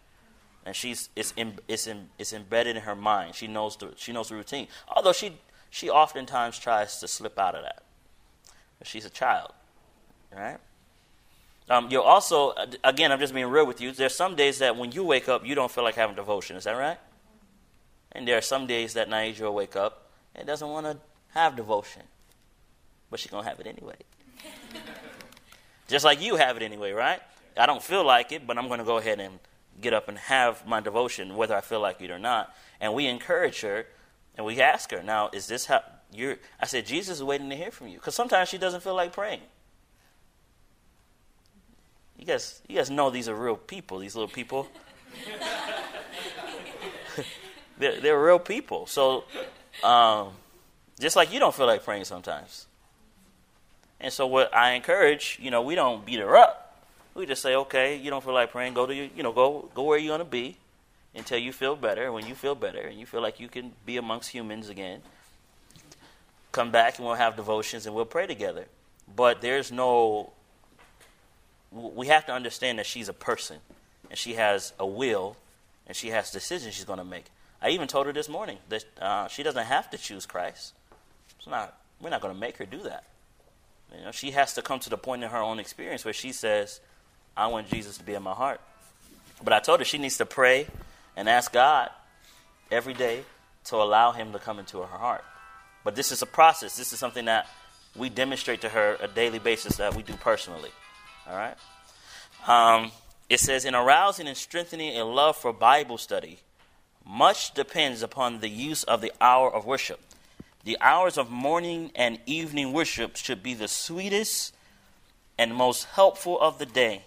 and 0.67 0.75
she's 0.75 1.09
it's 1.15 1.33
in, 1.37 1.59
it's 1.69 1.87
in, 1.87 2.09
it's 2.19 2.33
embedded 2.33 2.77
in 2.77 2.83
her 2.83 2.97
mind. 2.97 3.37
She 3.37 3.47
knows 3.47 3.77
the 3.77 3.93
she 3.97 4.13
knows 4.13 4.29
the 4.29 4.35
routine. 4.35 4.67
Although 4.89 5.13
she 5.13 5.39
she 5.71 5.89
oftentimes 5.89 6.59
tries 6.59 6.99
to 6.99 7.09
slip 7.09 7.39
out 7.39 7.55
of 7.55 7.63
that. 7.63 7.85
She's 8.83 9.07
a 9.07 9.11
child, 9.11 9.53
right? 10.37 10.59
Um, 11.69 11.89
you'll 11.91 12.03
also, 12.03 12.55
again, 12.85 13.11
I'm 13.11 13.19
just 13.19 13.35
being 13.35 13.49
real 13.49 13.67
with 13.67 13.81
you. 13.81 13.91
There's 13.93 14.15
some 14.15 14.37
days 14.37 14.61
that 14.61 14.77
when 14.77 14.93
you 14.93 15.05
wake 15.05 15.29
up, 15.29 15.45
you 15.45 15.55
don't 15.55 15.71
feel 15.71 15.83
like 15.83 15.97
having 15.97 16.15
devotion. 16.15 16.57
Is 16.57 16.65
that 16.65 16.73
right? 16.73 16.99
And 18.13 18.27
there 18.27 18.39
are 18.39 18.43
some 18.43 18.67
days 18.67 18.95
that 18.95 19.09
Naija 19.09 19.41
will 19.41 19.55
wake 19.55 19.75
up 19.75 20.11
and 20.35 20.47
doesn't 20.47 20.69
want 20.69 20.87
to 20.87 20.99
have 21.35 21.57
devotion, 21.57 22.03
but 23.11 23.19
she's 23.21 23.31
gonna 23.31 23.49
have 23.49 23.59
it 23.61 23.67
anyway. 23.67 23.97
just 25.89 26.05
like 26.05 26.23
you 26.23 26.37
have 26.37 26.57
it 26.57 26.63
anyway, 26.63 26.93
right? 26.93 27.21
I 27.57 27.67
don't 27.67 27.83
feel 27.83 28.05
like 28.05 28.33
it, 28.33 28.47
but 28.47 28.57
I'm 28.57 28.69
gonna 28.69 28.85
go 28.85 28.99
ahead 28.99 29.19
and 29.19 29.39
get 29.81 29.93
up 29.93 30.09
and 30.09 30.17
have 30.19 30.67
my 30.67 30.81
devotion, 30.81 31.37
whether 31.37 31.55
I 31.55 31.61
feel 31.61 31.81
like 31.81 32.01
it 32.01 32.11
or 32.11 32.19
not. 32.19 32.55
And 32.81 32.95
we 32.95 33.07
encourage 33.07 33.61
her 33.63 33.87
and 34.37 34.47
we 34.47 34.61
ask 34.61 34.91
her, 34.93 35.03
now, 35.03 35.31
is 35.33 35.47
this 35.47 35.67
how 35.67 35.83
you're? 36.13 36.37
I 36.61 36.67
said, 36.67 36.87
Jesus 36.87 37.19
is 37.19 37.23
waiting 37.25 37.51
to 37.51 37.57
hear 37.57 37.71
from 37.71 37.89
you. 37.89 37.99
Because 37.99 38.15
sometimes 38.15 38.49
she 38.49 38.59
doesn't 38.59 38.83
feel 38.83 38.95
like 38.95 39.13
praying. 39.13 39.41
You 42.19 42.25
guys, 42.25 42.63
you 42.69 42.77
guys 42.77 42.91
know 42.91 43.11
these 43.11 43.29
are 43.29 43.35
real 43.35 43.57
people, 43.57 43.99
these 43.99 44.15
little 44.15 44.29
people. 44.29 44.69
they're, 47.79 48.01
they're 48.01 48.23
real 48.23 48.39
people. 48.39 48.87
So, 48.87 49.25
um, 49.83 50.31
just 50.99 51.17
like 51.17 51.33
you 51.33 51.39
don't 51.39 51.55
feel 51.55 51.67
like 51.67 51.85
praying 51.85 52.05
sometimes. 52.05 52.67
And 54.01 54.13
so, 54.13 54.27
what 54.27 54.55
I 54.55 54.73
encourage, 54.73 55.39
you 55.41 55.51
know, 55.51 55.63
we 55.63 55.75
don't 55.75 56.05
beat 56.05 56.21
her 56.21 56.37
up. 56.37 56.85
We 57.15 57.27
just 57.27 57.43
say, 57.43 57.55
okay, 57.55 57.97
you 57.97 58.11
don't 58.11 58.23
feel 58.23 58.35
like 58.35 58.51
praying, 58.51 58.75
go 58.75 58.87
to 58.87 58.95
your, 58.95 59.09
you 59.17 59.23
know, 59.23 59.33
go 59.33 59.71
go 59.75 59.83
where 59.85 59.99
you're 59.99 60.13
gonna 60.13 60.29
be 60.29 60.57
until 61.15 61.39
you 61.39 61.53
feel 61.53 61.77
better. 61.77 62.13
When 62.13 62.27
you 62.27 62.35
feel 62.35 62.55
better 62.55 62.81
and 62.81 62.99
you 62.99 63.07
feel 63.07 63.23
like 63.23 63.41
you 63.41 63.49
can 63.49 63.73
be 63.85 63.97
amongst 63.97 64.31
humans 64.31 64.69
again, 64.69 65.01
come 66.53 66.71
back 66.71 66.99
and 66.99 67.07
we'll 67.07 67.17
have 67.17 67.37
devotions 67.37 67.87
and 67.87 67.95
we'll 67.95 68.05
pray 68.05 68.27
together. 68.27 68.67
But 69.15 69.41
there's 69.41 69.73
no, 69.73 70.33
we 71.77 72.07
have 72.07 72.27
to 72.27 72.33
understand 72.33 72.79
that 72.79 72.87
she's 72.87 73.09
a 73.09 73.13
person 73.13 73.59
and 74.11 74.19
she 74.19 74.35
has 74.35 74.73
a 74.79 74.87
will 74.87 75.37
and 75.87 75.97
she 75.97 76.09
has 76.09 76.31
decisions 76.31 76.75
she's 76.75 76.85
going 76.85 76.99
to 76.99 77.05
make. 77.05 77.27
I 77.61 77.71
even 77.71 77.89
told 77.89 78.07
her 78.07 78.13
this 78.13 78.29
morning 78.29 78.59
that 78.69 78.85
uh, 79.01 79.29
she 79.29 79.43
doesn't 79.43 79.65
have 79.65 79.91
to 79.91 79.99
choose 79.99 80.27
Christ. 80.27 80.75
It's 81.39 81.47
not, 81.47 81.79
we're 82.01 82.11
not 82.11 82.21
going 82.21 82.35
to 82.35 82.41
make 82.41 82.57
her 82.59 82.67
do 82.67 82.83
that. 82.83 83.05
You 83.97 84.05
know, 84.05 84.11
she 84.11 84.33
has 84.33 84.55
to 84.55 84.63
come 84.63 84.81
to 84.81 84.91
the 84.91 84.99
point 84.99 85.23
in 85.23 85.31
her 85.31 85.39
own 85.39 85.59
experience 85.59 86.05
where 86.05 86.15
she 86.15 86.33
says, 86.33 86.81
I 87.37 87.47
want 87.49 87.69
Jesus 87.69 87.99
to 87.99 88.05
be 88.05 88.15
in 88.15 88.23
my 88.23 88.33
heart. 88.33 88.61
But 89.43 89.53
I 89.53 89.61
told 89.61 89.81
her 89.81 89.85
she 89.85 89.99
needs 89.99 90.17
to 90.19 90.27
pray 90.27 90.67
and 91.17 91.29
ask 91.29 91.53
God 91.53 91.91
every 92.71 92.95
day 92.95 93.23
to 93.65 93.77
allow 93.77 94.13
Him 94.13 94.33
to 94.33 94.39
come 94.39 94.59
into 94.59 94.79
her 94.79 94.99
heart. 94.99 95.25
But 95.85 95.95
this 95.95 96.11
is 96.11 96.23
a 96.23 96.27
process. 96.27 96.77
This 96.77 96.93
is 96.93 96.99
something 96.99 97.27
that 97.27 97.49
we 97.95 98.09
demonstrate 98.09 98.63
to 98.63 98.69
her 98.69 98.97
a 99.01 99.09
daily 99.09 99.39
basis 99.39 99.77
that 99.77 99.95
we 99.95 100.03
do 100.03 100.15
personally. 100.15 100.71
All 101.29 101.37
right? 101.37 101.57
Um, 102.47 102.93
it 103.29 103.41
says, 103.41 103.65
in 103.65 103.75
arousing 103.75 104.29
and 104.29 104.37
strengthening 104.37 104.97
a 104.97 105.05
love 105.05 105.37
for 105.37 105.53
Bible 105.53 105.99
study, 105.99 106.39
much 107.05 107.55
depends 107.55 108.03
upon 108.03 108.41
the 108.41 108.49
use 108.49 108.85
of 108.85 109.01
the 109.01 109.13
hour 109.21 109.53
of 109.53 109.67
worship. 109.67 110.01
The 110.65 110.77
hours 110.81 111.17
of 111.17 111.31
morning 111.31 111.93
and 111.95 112.19
evening 112.27 112.73
worship 112.73 113.17
should 113.17 113.43
be 113.43 113.55
the 113.55 113.69
sweetest 113.69 114.55
and 115.39 115.55
most 115.55 115.85
helpful 115.85 116.41
of 116.41 116.59
the 116.59 116.67
day. 116.67 117.03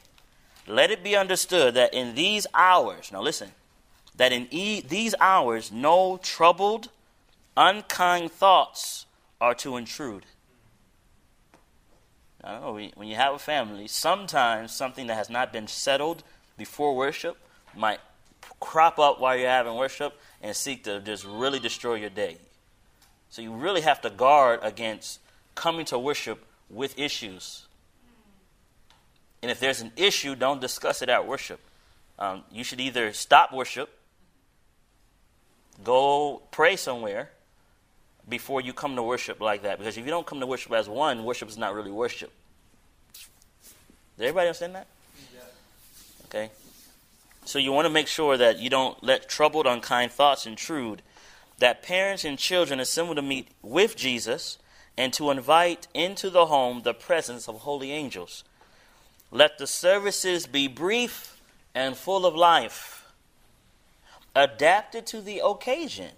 Let 0.68 0.92
it 0.92 1.04
be 1.04 1.16
understood 1.16 1.74
that 1.74 1.94
in 1.94 2.16
these 2.16 2.46
hours, 2.54 3.12
now 3.12 3.22
listen, 3.22 3.52
that 4.16 4.32
in 4.32 4.48
e- 4.52 4.82
these 4.82 5.16
hours 5.20 5.72
no 5.72 6.20
troubled, 6.22 6.90
unkind 7.58 8.32
thoughts 8.32 9.06
are 9.42 9.56
to 9.56 9.78
intrude. 9.78 10.26
I 12.44 12.54
don't 12.54 12.62
know, 12.62 12.90
when 12.96 13.08
you 13.08 13.16
have 13.16 13.34
a 13.34 13.40
family, 13.40 13.88
sometimes 13.88 14.72
something 14.72 15.08
that 15.08 15.16
has 15.16 15.30
not 15.30 15.52
been 15.52 15.68
settled 15.68 16.24
before 16.58 16.96
worship 16.96 17.38
might 17.76 18.00
crop 18.60 19.00
up 19.00 19.20
while 19.20 19.36
you're 19.36 19.50
having 19.50 19.76
worship 19.76 20.14
and 20.42 20.56
seek 20.56 20.84
to 20.86 21.00
just 21.02 21.26
really 21.26 21.60
destroy 21.60 21.96
your 21.96 22.10
day. 22.10 22.38
So 23.30 23.42
you 23.42 23.54
really 23.54 23.82
have 23.82 24.02
to 24.02 24.10
guard 24.10 24.60
against 24.64 25.20
coming 25.56 25.86
to 25.86 26.00
worship 26.00 26.46
with 26.70 26.98
issues. 26.98 27.66
And 29.42 29.52
if 29.52 29.60
there's 29.60 29.82
an 29.82 29.92
issue, 29.96 30.36
don't 30.36 30.62
discuss 30.62 31.02
it 31.02 31.10
at 31.10 31.28
worship. 31.28 31.60
Um, 32.18 32.44
you 32.52 32.64
should 32.64 32.82
either 32.82 33.14
stop 33.14 33.54
worship, 33.54 33.90
go 35.84 36.42
pray 36.52 36.76
somewhere, 36.76 37.32
before 38.30 38.62
you 38.62 38.74
come 38.74 38.96
to 38.96 39.04
worship 39.04 39.42
like 39.42 39.64
that. 39.64 39.80
Because 39.80 39.98
if 39.98 40.06
you 40.06 40.12
don't 40.12 40.26
come 40.26 40.40
to 40.40 40.46
worship 40.46 40.72
as 40.72 40.88
one, 40.88 41.24
worship 41.24 41.50
is 41.50 41.58
not 41.58 41.74
really 41.74 41.92
worship. 41.92 42.32
Does 44.18 44.28
everybody 44.28 44.48
understand 44.48 44.76
that? 44.76 44.88
Okay. 46.26 46.52
So 47.46 47.58
you 47.58 47.72
want 47.72 47.86
to 47.86 47.90
make 47.90 48.08
sure 48.08 48.38
that 48.38 48.60
you 48.60 48.70
don't 48.70 49.02
let 49.04 49.28
troubled, 49.28 49.66
unkind 49.66 50.12
thoughts 50.12 50.46
intrude. 50.46 51.02
That 51.58 51.82
parents 51.82 52.24
and 52.24 52.38
children 52.38 52.80
assemble 52.80 53.16
to 53.16 53.22
meet 53.22 53.50
with 53.62 53.96
Jesus 53.96 54.60
and 54.98 55.12
to 55.14 55.32
invite 55.32 55.88
into 55.94 56.30
the 56.30 56.46
home 56.46 56.82
the 56.84 56.94
presence 56.94 57.48
of 57.48 57.62
holy 57.62 57.92
angels. 57.92 58.44
Let 59.32 59.58
the 59.58 59.68
services 59.68 60.46
be 60.46 60.68
brief 60.68 61.42
and 61.74 61.96
full 61.96 62.26
of 62.26 62.36
life, 62.36 63.06
adapted 64.36 65.06
to 65.08 65.22
the 65.22 65.42
occasion. 65.44 66.12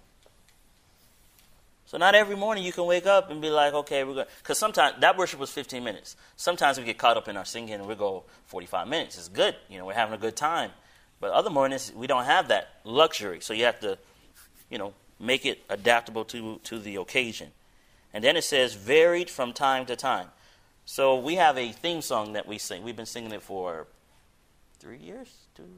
So 1.92 1.98
not 1.98 2.14
every 2.14 2.36
morning 2.36 2.64
you 2.64 2.72
can 2.72 2.86
wake 2.86 3.04
up 3.04 3.30
and 3.30 3.42
be 3.42 3.50
like, 3.50 3.74
okay, 3.74 4.02
we're 4.02 4.14
going. 4.14 4.26
Because 4.38 4.56
sometimes 4.56 4.98
that 5.00 5.18
worship 5.18 5.38
was 5.38 5.50
15 5.50 5.84
minutes. 5.84 6.16
Sometimes 6.36 6.78
we 6.78 6.84
get 6.84 6.96
caught 6.96 7.18
up 7.18 7.28
in 7.28 7.36
our 7.36 7.44
singing 7.44 7.74
and 7.74 7.86
we 7.86 7.94
go 7.94 8.24
45 8.46 8.88
minutes. 8.88 9.18
It's 9.18 9.28
good, 9.28 9.54
you 9.68 9.76
know, 9.76 9.84
we're 9.84 9.92
having 9.92 10.14
a 10.14 10.18
good 10.18 10.34
time. 10.34 10.70
But 11.20 11.32
other 11.32 11.50
mornings 11.50 11.92
we 11.94 12.06
don't 12.06 12.24
have 12.24 12.48
that 12.48 12.76
luxury, 12.84 13.40
so 13.42 13.52
you 13.52 13.66
have 13.66 13.78
to, 13.80 13.98
you 14.70 14.78
know, 14.78 14.94
make 15.20 15.44
it 15.44 15.64
adaptable 15.68 16.24
to 16.24 16.60
to 16.64 16.78
the 16.78 16.96
occasion. 16.96 17.50
And 18.14 18.24
then 18.24 18.38
it 18.38 18.44
says 18.44 18.72
varied 18.72 19.28
from 19.28 19.52
time 19.52 19.84
to 19.84 19.94
time. 19.94 20.28
So 20.86 21.18
we 21.18 21.34
have 21.34 21.58
a 21.58 21.72
theme 21.72 22.00
song 22.00 22.32
that 22.32 22.48
we 22.48 22.56
sing. 22.56 22.84
We've 22.84 22.96
been 22.96 23.04
singing 23.04 23.32
it 23.32 23.42
for 23.42 23.86
three 24.78 24.96
years. 24.96 25.28
Two, 25.54 25.68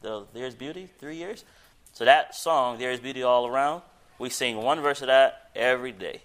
the 0.00 0.26
There's 0.34 0.56
Beauty, 0.56 0.88
three 0.98 1.18
years. 1.18 1.44
So 1.92 2.04
that 2.04 2.34
song, 2.34 2.78
There 2.78 2.90
is 2.90 2.98
Beauty 2.98 3.22
All 3.22 3.46
Around 3.46 3.82
we 4.20 4.28
sing 4.28 4.58
one 4.58 4.80
verse 4.80 5.00
of 5.00 5.06
that 5.06 5.48
every 5.56 5.92
day. 5.92 6.20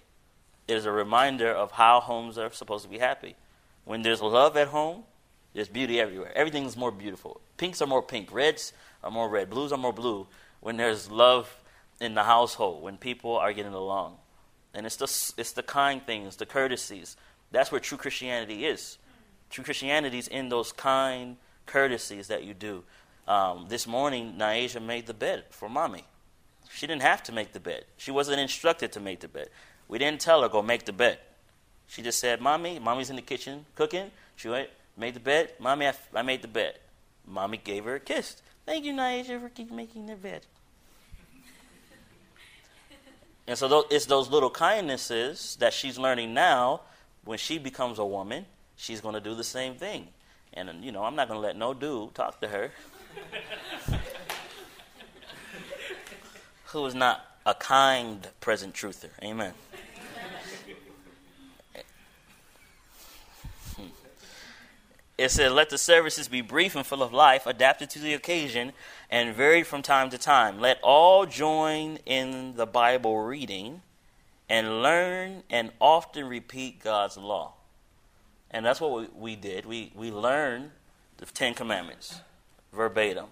It 0.68 0.76
is 0.76 0.84
a 0.84 0.92
reminder 0.92 1.50
of 1.50 1.72
how 1.72 2.00
homes 2.00 2.36
are 2.36 2.52
supposed 2.52 2.84
to 2.84 2.90
be 2.90 2.98
happy. 2.98 3.36
When 3.84 4.02
there's 4.02 4.20
love 4.20 4.56
at 4.58 4.68
home, 4.68 5.04
there's 5.54 5.68
beauty 5.68 5.98
everywhere. 5.98 6.30
Everything 6.36 6.66
is 6.66 6.76
more 6.76 6.90
beautiful. 6.90 7.40
Pinks 7.56 7.80
are 7.80 7.86
more 7.86 8.02
pink. 8.02 8.30
Reds 8.30 8.74
are 9.02 9.10
more 9.10 9.30
red. 9.30 9.48
Blues 9.48 9.72
are 9.72 9.78
more 9.78 9.94
blue. 9.94 10.26
When 10.60 10.76
there's 10.76 11.10
love 11.10 11.56
in 11.98 12.14
the 12.14 12.24
household, 12.24 12.82
when 12.82 12.98
people 12.98 13.34
are 13.38 13.54
getting 13.54 13.72
along. 13.72 14.18
And 14.74 14.84
it's 14.84 14.96
the, 14.96 15.40
it's 15.40 15.52
the 15.52 15.62
kind 15.62 16.04
things, 16.04 16.36
the 16.36 16.44
courtesies. 16.44 17.16
That's 17.50 17.72
where 17.72 17.80
true 17.80 17.96
Christianity 17.96 18.66
is. 18.66 18.98
True 19.48 19.64
Christianity 19.64 20.18
is 20.18 20.28
in 20.28 20.50
those 20.50 20.70
kind 20.70 21.38
courtesies 21.64 22.28
that 22.28 22.44
you 22.44 22.52
do. 22.52 22.84
Um, 23.26 23.66
this 23.68 23.86
morning, 23.86 24.34
Naisha 24.36 24.82
made 24.82 25.06
the 25.06 25.14
bed 25.14 25.44
for 25.48 25.70
mommy. 25.70 26.04
She 26.76 26.86
didn't 26.86 27.02
have 27.02 27.22
to 27.22 27.32
make 27.32 27.54
the 27.54 27.58
bed. 27.58 27.86
She 27.96 28.10
wasn't 28.10 28.38
instructed 28.38 28.92
to 28.92 29.00
make 29.00 29.20
the 29.20 29.28
bed. 29.28 29.48
We 29.88 29.98
didn't 29.98 30.20
tell 30.20 30.42
her, 30.42 30.48
go 30.50 30.60
make 30.60 30.84
the 30.84 30.92
bed. 30.92 31.18
She 31.86 32.02
just 32.02 32.20
said, 32.20 32.42
Mommy, 32.42 32.78
Mommy's 32.78 33.08
in 33.08 33.16
the 33.16 33.22
kitchen 33.22 33.64
cooking. 33.74 34.10
She 34.36 34.50
went, 34.50 34.68
made 34.94 35.14
the 35.14 35.20
bed. 35.20 35.54
Mommy, 35.58 35.88
I, 36.14 36.20
made 36.20 36.42
the 36.42 36.48
bed. 36.48 36.74
Mommy 37.26 37.56
gave 37.56 37.84
her 37.84 37.94
a 37.94 38.00
kiss. 38.00 38.42
Thank 38.66 38.84
you, 38.84 38.92
Naisha, 38.92 39.40
for 39.40 39.48
keep 39.48 39.70
making 39.70 40.04
the 40.04 40.16
bed. 40.16 40.44
and 43.46 43.56
so 43.56 43.86
it's 43.90 44.04
those 44.04 44.28
little 44.28 44.50
kindnesses 44.50 45.56
that 45.60 45.72
she's 45.72 45.96
learning 45.96 46.34
now. 46.34 46.82
When 47.24 47.38
she 47.38 47.56
becomes 47.56 47.98
a 47.98 48.04
woman, 48.04 48.44
she's 48.76 49.00
going 49.00 49.14
to 49.14 49.20
do 49.22 49.34
the 49.34 49.44
same 49.44 49.76
thing. 49.76 50.08
And, 50.52 50.84
you 50.84 50.92
know, 50.92 51.04
I'm 51.04 51.16
not 51.16 51.26
going 51.26 51.40
to 51.40 51.46
let 51.46 51.56
no 51.56 51.72
dude 51.72 52.14
talk 52.14 52.38
to 52.42 52.48
her. 52.48 52.70
who 56.66 56.84
is 56.86 56.94
not 56.94 57.24
a 57.44 57.54
kind 57.54 58.28
present 58.40 58.74
truther. 58.74 59.10
Amen. 59.22 59.52
It 65.18 65.30
said, 65.30 65.52
Let 65.52 65.70
the 65.70 65.78
services 65.78 66.28
be 66.28 66.42
brief 66.42 66.76
and 66.76 66.84
full 66.84 67.02
of 67.02 67.12
life, 67.12 67.46
adapted 67.46 67.88
to 67.90 67.98
the 67.98 68.12
occasion, 68.12 68.72
and 69.10 69.34
varied 69.34 69.66
from 69.66 69.82
time 69.82 70.10
to 70.10 70.18
time. 70.18 70.60
Let 70.60 70.78
all 70.82 71.24
join 71.24 71.98
in 72.04 72.54
the 72.56 72.66
Bible 72.66 73.20
reading 73.20 73.82
and 74.48 74.82
learn 74.82 75.42
and 75.48 75.72
often 75.80 76.26
repeat 76.26 76.82
God's 76.82 77.16
law. 77.16 77.54
And 78.50 78.64
that's 78.64 78.80
what 78.80 78.92
we, 78.92 79.08
we 79.16 79.36
did. 79.36 79.64
We, 79.64 79.92
we 79.94 80.10
learned 80.10 80.70
the 81.16 81.26
Ten 81.26 81.54
Commandments 81.54 82.20
verbatim. 82.72 83.26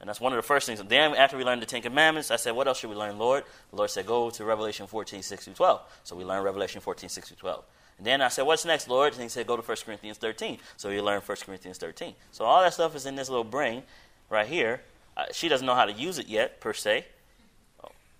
And 0.00 0.08
that's 0.08 0.20
one 0.20 0.32
of 0.32 0.36
the 0.36 0.42
first 0.42 0.66
things. 0.66 0.82
Then 0.82 1.14
after 1.14 1.36
we 1.36 1.44
learned 1.44 1.60
the 1.60 1.66
Ten 1.66 1.82
Commandments, 1.82 2.30
I 2.30 2.36
said, 2.36 2.52
what 2.52 2.66
else 2.66 2.78
should 2.78 2.90
we 2.90 2.96
learn, 2.96 3.18
Lord? 3.18 3.44
The 3.70 3.76
Lord 3.76 3.90
said, 3.90 4.06
go 4.06 4.30
to 4.30 4.44
Revelation 4.44 4.86
14, 4.86 5.22
6 5.22 5.44
through 5.44 5.54
12. 5.54 5.80
So 6.04 6.16
we 6.16 6.24
learned 6.24 6.44
Revelation 6.44 6.80
14, 6.80 7.08
6 7.10 7.28
through 7.28 7.36
12. 7.36 7.64
And 7.98 8.06
then 8.06 8.22
I 8.22 8.28
said, 8.28 8.46
what's 8.46 8.64
next, 8.64 8.88
Lord? 8.88 9.12
And 9.12 9.22
he 9.22 9.28
said, 9.28 9.46
go 9.46 9.56
to 9.56 9.62
1 9.62 9.76
Corinthians 9.84 10.16
13. 10.16 10.58
So 10.78 10.88
we 10.88 11.02
learned 11.02 11.22
1 11.24 11.36
Corinthians 11.44 11.76
13. 11.76 12.14
So 12.32 12.46
all 12.46 12.62
that 12.62 12.72
stuff 12.72 12.96
is 12.96 13.04
in 13.04 13.14
this 13.14 13.28
little 13.28 13.44
brain 13.44 13.82
right 14.30 14.46
here. 14.46 14.80
Uh, 15.18 15.26
she 15.32 15.48
doesn't 15.48 15.66
know 15.66 15.74
how 15.74 15.84
to 15.84 15.92
use 15.92 16.18
it 16.18 16.26
yet, 16.26 16.60
per 16.60 16.72
se. 16.72 17.04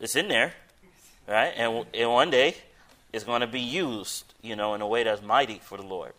It's 0.00 0.16
in 0.16 0.28
there, 0.28 0.52
right? 1.26 1.52
And, 1.56 1.86
and 1.94 2.10
one 2.10 2.30
day, 2.30 2.56
it's 3.12 3.24
going 3.24 3.40
to 3.40 3.46
be 3.46 3.60
used, 3.60 4.34
you 4.42 4.54
know, 4.54 4.74
in 4.74 4.82
a 4.82 4.86
way 4.86 5.02
that's 5.02 5.22
mighty 5.22 5.58
for 5.58 5.78
the 5.78 5.84
Lord. 5.84 6.12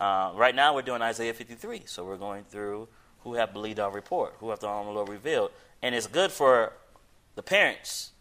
Uh, 0.00 0.32
right 0.34 0.54
now, 0.54 0.74
we're 0.74 0.82
doing 0.82 1.02
Isaiah 1.02 1.34
53. 1.34 1.82
So 1.86 2.04
we're 2.04 2.16
going 2.16 2.44
through 2.44 2.88
who 3.24 3.34
have 3.34 3.52
believed 3.52 3.80
our 3.80 3.90
report, 3.90 4.34
who 4.38 4.50
have 4.50 4.60
the 4.60 4.68
arm 4.68 4.86
of 4.86 4.86
the 4.86 4.92
Lord 4.92 5.08
revealed. 5.08 5.50
And 5.82 5.94
it's 5.94 6.06
good 6.06 6.30
for 6.30 6.72
the 7.34 7.42
parents 7.42 8.12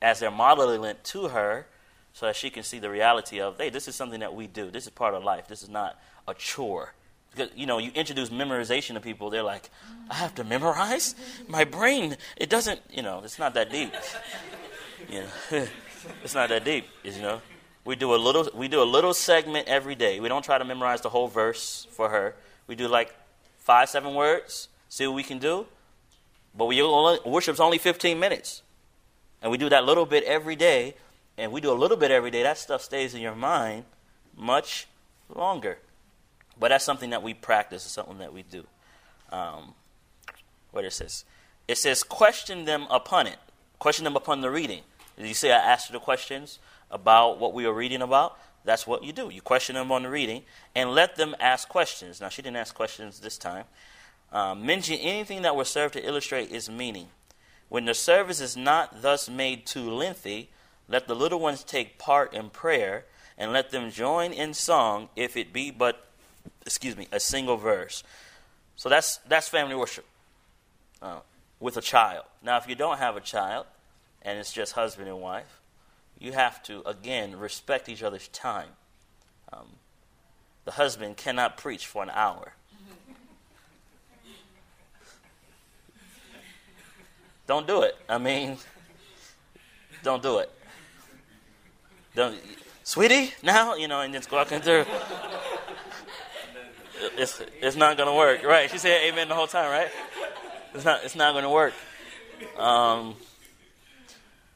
as 0.00 0.20
they're 0.20 0.30
modeling 0.30 0.84
it 0.84 1.04
to 1.04 1.28
her 1.28 1.66
so 2.12 2.26
that 2.26 2.36
she 2.36 2.48
can 2.48 2.62
see 2.62 2.78
the 2.78 2.88
reality 2.88 3.40
of, 3.40 3.58
hey, 3.58 3.68
this 3.68 3.88
is 3.88 3.94
something 3.94 4.20
that 4.20 4.34
we 4.34 4.46
do. 4.46 4.70
This 4.70 4.84
is 4.84 4.90
part 4.90 5.14
of 5.14 5.22
life. 5.22 5.48
This 5.48 5.62
is 5.62 5.68
not 5.68 6.00
a 6.26 6.34
chore. 6.34 6.94
Because, 7.30 7.50
you 7.54 7.66
know, 7.66 7.78
you 7.78 7.90
introduce 7.94 8.30
memorization 8.30 8.94
to 8.94 9.00
people, 9.00 9.28
they're 9.28 9.42
like, 9.42 9.68
I 10.08 10.14
have 10.14 10.34
to 10.36 10.44
memorize? 10.44 11.14
My 11.48 11.64
brain, 11.64 12.16
it 12.36 12.48
doesn't, 12.48 12.80
you 12.90 13.02
know, 13.02 13.20
it's 13.22 13.38
not 13.38 13.52
that 13.54 13.70
deep. 13.70 13.92
you 15.10 15.20
know, 15.20 15.28
it's 16.24 16.34
not 16.34 16.48
that 16.48 16.64
deep, 16.64 16.86
you 17.04 17.20
know. 17.20 17.42
We 17.84 17.94
do 17.94 18.14
a 18.14 18.16
little 18.16 18.48
we 18.52 18.66
do 18.66 18.82
a 18.82 18.84
little 18.84 19.14
segment 19.14 19.68
every 19.68 19.94
day. 19.94 20.18
We 20.18 20.28
don't 20.28 20.44
try 20.44 20.58
to 20.58 20.64
memorize 20.64 21.02
the 21.02 21.08
whole 21.08 21.28
verse 21.28 21.86
for 21.92 22.08
her. 22.08 22.34
We 22.66 22.74
do 22.74 22.88
like 22.88 23.14
five, 23.66 23.88
seven 23.88 24.14
words, 24.14 24.68
see 24.88 25.08
what 25.08 25.16
we 25.16 25.24
can 25.24 25.40
do. 25.40 25.66
But 26.56 26.66
we 26.66 26.80
only, 26.80 27.18
worship's 27.26 27.58
only 27.58 27.78
15 27.78 28.16
minutes. 28.16 28.62
And 29.42 29.50
we 29.50 29.58
do 29.58 29.68
that 29.68 29.84
little 29.84 30.06
bit 30.06 30.22
every 30.22 30.54
day, 30.54 30.94
and 31.36 31.50
we 31.50 31.60
do 31.60 31.72
a 31.72 31.74
little 31.74 31.96
bit 31.96 32.12
every 32.12 32.30
day, 32.30 32.44
that 32.44 32.58
stuff 32.58 32.80
stays 32.80 33.12
in 33.12 33.20
your 33.20 33.34
mind 33.34 33.84
much 34.36 34.86
longer. 35.34 35.78
But 36.58 36.68
that's 36.68 36.84
something 36.84 37.10
that 37.10 37.24
we 37.24 37.34
practice, 37.34 37.84
it's 37.84 37.92
something 37.92 38.18
that 38.18 38.32
we 38.32 38.44
do. 38.44 38.64
Um, 39.32 39.74
what 40.70 40.84
it 40.84 40.92
says? 40.92 41.24
It 41.66 41.76
says, 41.76 42.04
question 42.04 42.66
them 42.66 42.86
upon 42.88 43.26
it. 43.26 43.38
Question 43.80 44.04
them 44.04 44.14
upon 44.14 44.42
the 44.42 44.50
reading. 44.50 44.82
Did 45.18 45.26
you 45.26 45.34
say 45.34 45.50
I 45.50 45.56
asked 45.56 45.90
you 45.90 45.92
the 45.92 45.98
questions 45.98 46.60
about 46.88 47.40
what 47.40 47.52
we 47.52 47.66
were 47.66 47.74
reading 47.74 48.00
about? 48.00 48.38
That's 48.66 48.86
what 48.86 49.04
you 49.04 49.12
do. 49.12 49.30
You 49.30 49.40
question 49.40 49.76
them 49.76 49.92
on 49.92 50.02
the 50.02 50.10
reading 50.10 50.42
and 50.74 50.90
let 50.90 51.14
them 51.14 51.36
ask 51.38 51.68
questions. 51.68 52.20
Now, 52.20 52.28
she 52.28 52.42
didn't 52.42 52.56
ask 52.56 52.74
questions 52.74 53.20
this 53.20 53.38
time. 53.38 53.64
Um, 54.32 54.66
mention 54.66 54.96
anything 54.96 55.42
that 55.42 55.54
will 55.54 55.64
serve 55.64 55.92
to 55.92 56.04
illustrate 56.04 56.50
its 56.50 56.68
meaning. 56.68 57.06
When 57.68 57.84
the 57.84 57.94
service 57.94 58.40
is 58.40 58.56
not 58.56 59.02
thus 59.02 59.28
made 59.28 59.66
too 59.66 59.88
lengthy, 59.88 60.50
let 60.88 61.06
the 61.06 61.14
little 61.14 61.38
ones 61.38 61.62
take 61.62 61.96
part 61.96 62.34
in 62.34 62.50
prayer 62.50 63.04
and 63.38 63.52
let 63.52 63.70
them 63.70 63.90
join 63.90 64.32
in 64.32 64.52
song, 64.52 65.10
if 65.14 65.36
it 65.36 65.52
be 65.52 65.70
but, 65.70 66.08
excuse 66.62 66.96
me, 66.96 67.06
a 67.12 67.20
single 67.20 67.56
verse. 67.56 68.02
So 68.74 68.88
that's 68.88 69.18
that's 69.28 69.48
family 69.48 69.74
worship 69.74 70.04
uh, 71.00 71.20
with 71.60 71.76
a 71.76 71.80
child. 71.80 72.24
Now, 72.42 72.56
if 72.58 72.68
you 72.68 72.74
don't 72.74 72.98
have 72.98 73.16
a 73.16 73.20
child, 73.20 73.66
and 74.22 74.38
it's 74.38 74.52
just 74.52 74.72
husband 74.72 75.08
and 75.08 75.20
wife, 75.20 75.60
you 76.18 76.32
have 76.32 76.62
to 76.64 76.82
again 76.86 77.38
respect 77.38 77.88
each 77.88 78.02
other's 78.02 78.28
time. 78.28 78.68
Um, 79.52 79.66
the 80.64 80.72
husband 80.72 81.16
cannot 81.16 81.56
preach 81.56 81.86
for 81.86 82.02
an 82.02 82.10
hour. 82.10 82.52
Don't 87.46 87.66
do 87.66 87.82
it. 87.82 87.96
I 88.08 88.18
mean, 88.18 88.56
don't 90.02 90.22
do 90.22 90.38
it. 90.38 90.50
Don't, 92.14 92.36
sweetie, 92.84 93.32
now 93.42 93.74
you 93.74 93.88
know, 93.88 94.00
and 94.00 94.14
just 94.14 94.30
walking 94.30 94.60
through. 94.60 94.84
It's 97.18 97.42
it's 97.60 97.76
not 97.76 97.96
gonna 97.96 98.14
work, 98.14 98.42
right? 98.42 98.70
She 98.70 98.78
said 98.78 99.02
amen 99.04 99.28
the 99.28 99.34
whole 99.34 99.46
time, 99.46 99.70
right? 99.70 99.90
It's 100.74 100.84
not 100.84 101.04
it's 101.04 101.14
not 101.14 101.34
gonna 101.34 101.50
work. 101.50 101.74
Um, 102.58 103.16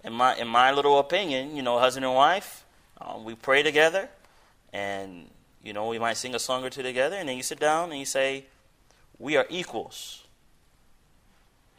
in 0.05 0.13
my 0.13 0.37
in 0.37 0.49
my 0.49 0.73
little 0.73 0.99
opinion, 0.99 1.57
you 1.57 1.63
know, 1.63 1.79
husband 1.79 2.05
and 2.05 2.15
wife, 2.15 2.65
um, 3.01 3.25
we 3.25 3.35
pray 3.35 3.63
together, 3.63 4.09
and 4.73 5.29
you 5.63 5.73
know, 5.73 5.89
we 5.89 5.99
might 5.99 6.17
sing 6.17 6.35
a 6.35 6.39
song 6.39 6.65
or 6.65 6.71
two 6.71 6.83
together, 6.83 7.17
and 7.17 7.29
then 7.29 7.37
you 7.37 7.43
sit 7.43 7.61
down 7.61 7.91
and 7.91 7.99
you 7.99 8.07
say, 8.07 8.47
"We 9.19 9.37
are 9.37 9.47
equals." 9.49 10.25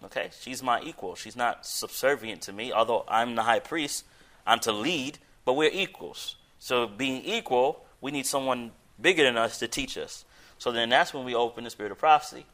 Okay, 0.03 0.29
she's 0.39 0.63
my 0.63 0.81
equal. 0.81 1.15
She's 1.15 1.35
not 1.35 1.65
subservient 1.65 2.41
to 2.43 2.53
me, 2.53 2.71
although 2.71 3.05
I'm 3.07 3.35
the 3.35 3.43
high 3.43 3.59
priest. 3.59 4.03
I'm 4.47 4.59
to 4.61 4.71
lead, 4.71 5.19
but 5.45 5.53
we're 5.53 5.69
equals. 5.71 6.37
So, 6.57 6.87
being 6.87 7.23
equal, 7.23 7.85
we 8.01 8.09
need 8.09 8.25
someone 8.25 8.71
bigger 8.99 9.23
than 9.23 9.37
us 9.37 9.59
to 9.59 9.67
teach 9.67 9.97
us. 9.97 10.25
So 10.57 10.71
then 10.71 10.89
that's 10.89 11.13
when 11.13 11.23
we 11.23 11.33
open 11.33 11.63
the 11.63 11.69
spirit 11.69 11.91
of 11.91 11.97
prophecy. 11.97 12.45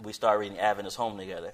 We 0.00 0.12
start 0.12 0.40
reading 0.40 0.58
Adventist 0.58 0.96
Home 0.96 1.18
together. 1.18 1.52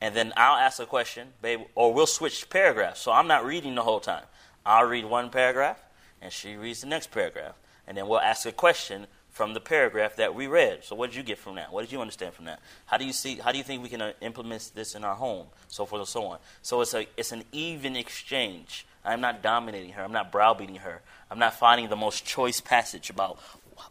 And 0.00 0.14
then 0.14 0.32
I'll 0.36 0.56
ask 0.56 0.78
a 0.78 0.86
question, 0.86 1.28
babe, 1.40 1.60
or 1.74 1.92
we'll 1.92 2.06
switch 2.06 2.48
paragraphs. 2.50 3.00
So 3.00 3.12
I'm 3.12 3.26
not 3.26 3.44
reading 3.44 3.74
the 3.74 3.82
whole 3.82 4.00
time. 4.00 4.24
I'll 4.64 4.84
read 4.84 5.04
one 5.04 5.30
paragraph, 5.30 5.80
and 6.20 6.32
she 6.32 6.56
reads 6.56 6.82
the 6.82 6.86
next 6.86 7.10
paragraph. 7.10 7.54
And 7.86 7.96
then 7.96 8.08
we'll 8.08 8.20
ask 8.20 8.46
a 8.46 8.52
question 8.52 9.06
from 9.30 9.54
the 9.54 9.60
paragraph 9.60 10.16
that 10.16 10.34
we 10.34 10.46
read. 10.46 10.82
So 10.82 10.96
what 10.96 11.10
did 11.10 11.16
you 11.16 11.22
get 11.22 11.38
from 11.38 11.56
that? 11.56 11.70
What 11.72 11.82
did 11.82 11.92
you 11.92 12.00
understand 12.00 12.34
from 12.34 12.46
that? 12.46 12.60
How 12.86 12.96
do 12.96 13.04
you 13.04 13.12
see? 13.12 13.36
How 13.36 13.52
do 13.52 13.58
you 13.58 13.64
think 13.64 13.82
we 13.82 13.88
can 13.88 14.00
uh, 14.00 14.12
implement 14.22 14.72
this 14.74 14.94
in 14.94 15.04
our 15.04 15.14
home? 15.14 15.46
So 15.68 15.84
forth 15.84 16.00
and 16.00 16.08
so 16.08 16.24
on. 16.24 16.38
So 16.62 16.80
it's 16.80 16.94
a 16.94 17.06
it's 17.16 17.32
an 17.32 17.44
even 17.52 17.96
exchange. 17.96 18.86
I'm 19.04 19.20
not 19.20 19.42
dominating 19.42 19.92
her. 19.92 20.02
I'm 20.02 20.12
not 20.12 20.32
browbeating 20.32 20.76
her. 20.76 21.02
I'm 21.30 21.38
not 21.38 21.54
finding 21.54 21.88
the 21.90 21.96
most 21.96 22.24
choice 22.24 22.60
passage 22.60 23.10
about 23.10 23.38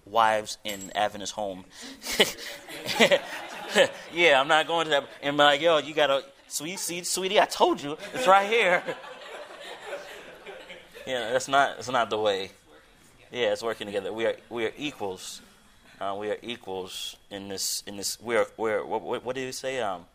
wives 0.03 0.57
in 0.63 0.91
Adventist 0.95 1.33
home. 1.33 1.65
yeah, 4.13 4.39
I'm 4.39 4.47
not 4.47 4.67
going 4.67 4.85
to 4.85 4.89
that 4.91 5.09
and 5.21 5.37
be 5.37 5.43
like, 5.43 5.61
yo, 5.61 5.77
you 5.77 5.93
got 5.93 6.07
to 6.07 6.23
sweet 6.47 6.79
see, 6.79 7.03
sweetie, 7.03 7.39
I 7.39 7.45
told 7.45 7.81
you, 7.81 7.97
it's 8.13 8.27
right 8.27 8.49
here. 8.49 8.83
yeah, 11.07 11.31
that's 11.31 11.47
not 11.47 11.75
that's 11.75 11.89
not 11.89 12.09
the 12.09 12.17
way. 12.17 12.51
Yeah, 13.31 13.51
it's 13.51 13.63
working 13.63 13.87
together. 13.87 14.13
We 14.13 14.25
are 14.25 14.35
we 14.49 14.65
are 14.65 14.73
equals. 14.77 15.41
Uh, 15.99 16.15
we 16.19 16.29
are 16.29 16.37
equals 16.41 17.15
in 17.29 17.47
this 17.47 17.83
in 17.87 17.97
this. 17.97 18.19
We 18.21 18.35
are 18.35 18.47
we 18.57 18.71
are. 18.71 18.85
What, 18.85 19.23
what 19.23 19.35
did 19.35 19.45
you 19.45 19.51
say? 19.51 19.79
Um, 19.79 20.05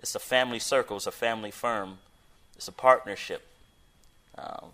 it's 0.00 0.14
a 0.14 0.20
family 0.20 0.58
circle. 0.58 0.96
It's 0.96 1.06
a 1.06 1.12
family 1.12 1.50
firm. 1.50 1.98
It's 2.56 2.68
a 2.68 2.72
partnership. 2.72 3.46
Um, 4.36 4.66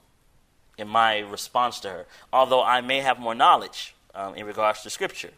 in 0.78 0.88
my 0.88 1.18
response 1.18 1.80
to 1.80 1.90
her, 1.90 2.06
although 2.32 2.62
I 2.62 2.80
may 2.80 3.00
have 3.00 3.18
more 3.18 3.34
knowledge 3.34 3.94
um, 4.14 4.34
in 4.34 4.46
regards 4.46 4.82
to 4.82 4.90
Scripture, 4.90 5.30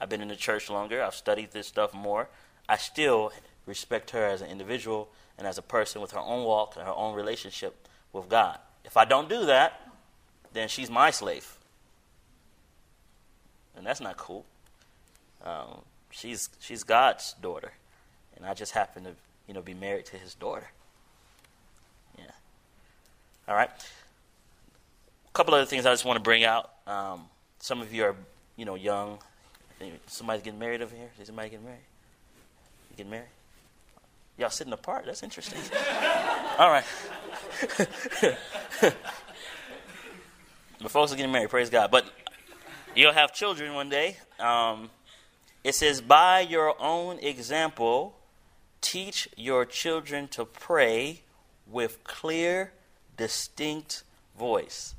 I've 0.00 0.08
been 0.08 0.22
in 0.22 0.28
the 0.28 0.36
church 0.36 0.70
longer. 0.70 1.02
I've 1.02 1.14
studied 1.14 1.52
this 1.52 1.66
stuff 1.66 1.92
more. 1.92 2.28
I 2.68 2.76
still 2.76 3.32
respect 3.66 4.10
her 4.10 4.24
as 4.24 4.40
an 4.40 4.50
individual 4.50 5.10
and 5.36 5.46
as 5.46 5.58
a 5.58 5.62
person 5.62 6.00
with 6.00 6.12
her 6.12 6.20
own 6.20 6.44
walk 6.44 6.76
and 6.76 6.86
her 6.86 6.94
own 6.94 7.14
relationship 7.14 7.88
with 8.12 8.28
God. 8.28 8.58
If 8.84 8.96
I 8.96 9.04
don't 9.04 9.28
do 9.28 9.46
that, 9.46 9.80
then 10.52 10.68
she's 10.68 10.90
my 10.90 11.10
slave 11.10 11.58
and 13.80 13.86
that's 13.86 14.00
not 14.00 14.18
cool. 14.18 14.44
Um, 15.42 15.80
she's 16.10 16.50
she's 16.60 16.84
God's 16.84 17.32
daughter, 17.40 17.72
and 18.36 18.44
I 18.44 18.52
just 18.52 18.72
happen 18.72 19.04
to 19.04 19.12
you 19.48 19.54
know 19.54 19.62
be 19.62 19.72
married 19.72 20.04
to 20.06 20.18
His 20.18 20.34
daughter. 20.34 20.68
Yeah. 22.18 22.24
All 23.48 23.54
right. 23.54 23.70
A 23.70 25.32
couple 25.32 25.54
other 25.54 25.64
things 25.64 25.86
I 25.86 25.92
just 25.92 26.04
want 26.04 26.18
to 26.18 26.22
bring 26.22 26.44
out. 26.44 26.70
Um, 26.86 27.22
some 27.58 27.80
of 27.80 27.92
you 27.92 28.04
are 28.04 28.16
you 28.56 28.66
know 28.66 28.74
young. 28.74 29.18
Somebody's 30.06 30.42
getting 30.42 30.58
married 30.58 30.82
over 30.82 30.94
here. 30.94 31.10
Is 31.20 31.26
somebody 31.26 31.50
getting 31.50 31.64
married? 31.64 31.80
You 32.90 32.96
getting 32.96 33.10
married? 33.10 33.28
Y'all 34.38 34.50
sitting 34.50 34.72
apart. 34.72 35.06
That's 35.06 35.22
interesting. 35.22 35.60
All 36.58 36.70
right. 36.70 36.84
but 40.80 40.90
folks 40.90 41.12
are 41.12 41.16
getting 41.16 41.32
married. 41.32 41.50
Praise 41.50 41.70
God. 41.70 41.90
But 41.90 42.10
You'll 42.94 43.12
have 43.12 43.32
children 43.32 43.74
one 43.74 43.88
day. 43.88 44.16
Um, 44.40 44.90
it 45.62 45.76
says, 45.76 46.00
by 46.00 46.40
your 46.40 46.74
own 46.80 47.20
example, 47.20 48.16
teach 48.80 49.28
your 49.36 49.64
children 49.64 50.26
to 50.28 50.44
pray 50.44 51.20
with 51.70 52.02
clear, 52.02 52.72
distinct 53.16 54.02
voice. 54.36 54.96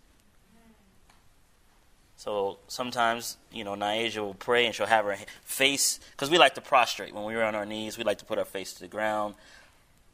So 2.21 2.59
sometimes, 2.67 3.37
you 3.51 3.63
know, 3.63 3.73
Niaja 3.73 4.17
will 4.17 4.35
pray 4.35 4.67
and 4.67 4.75
she'll 4.75 4.85
have 4.85 5.05
her 5.05 5.17
face, 5.43 5.99
because 6.11 6.29
we 6.29 6.37
like 6.37 6.53
to 6.53 6.61
prostrate. 6.61 7.15
When 7.15 7.23
we're 7.23 7.41
on 7.41 7.55
our 7.55 7.65
knees, 7.65 7.97
we 7.97 8.03
like 8.03 8.19
to 8.19 8.25
put 8.25 8.37
our 8.37 8.45
face 8.45 8.73
to 8.73 8.81
the 8.81 8.87
ground. 8.87 9.33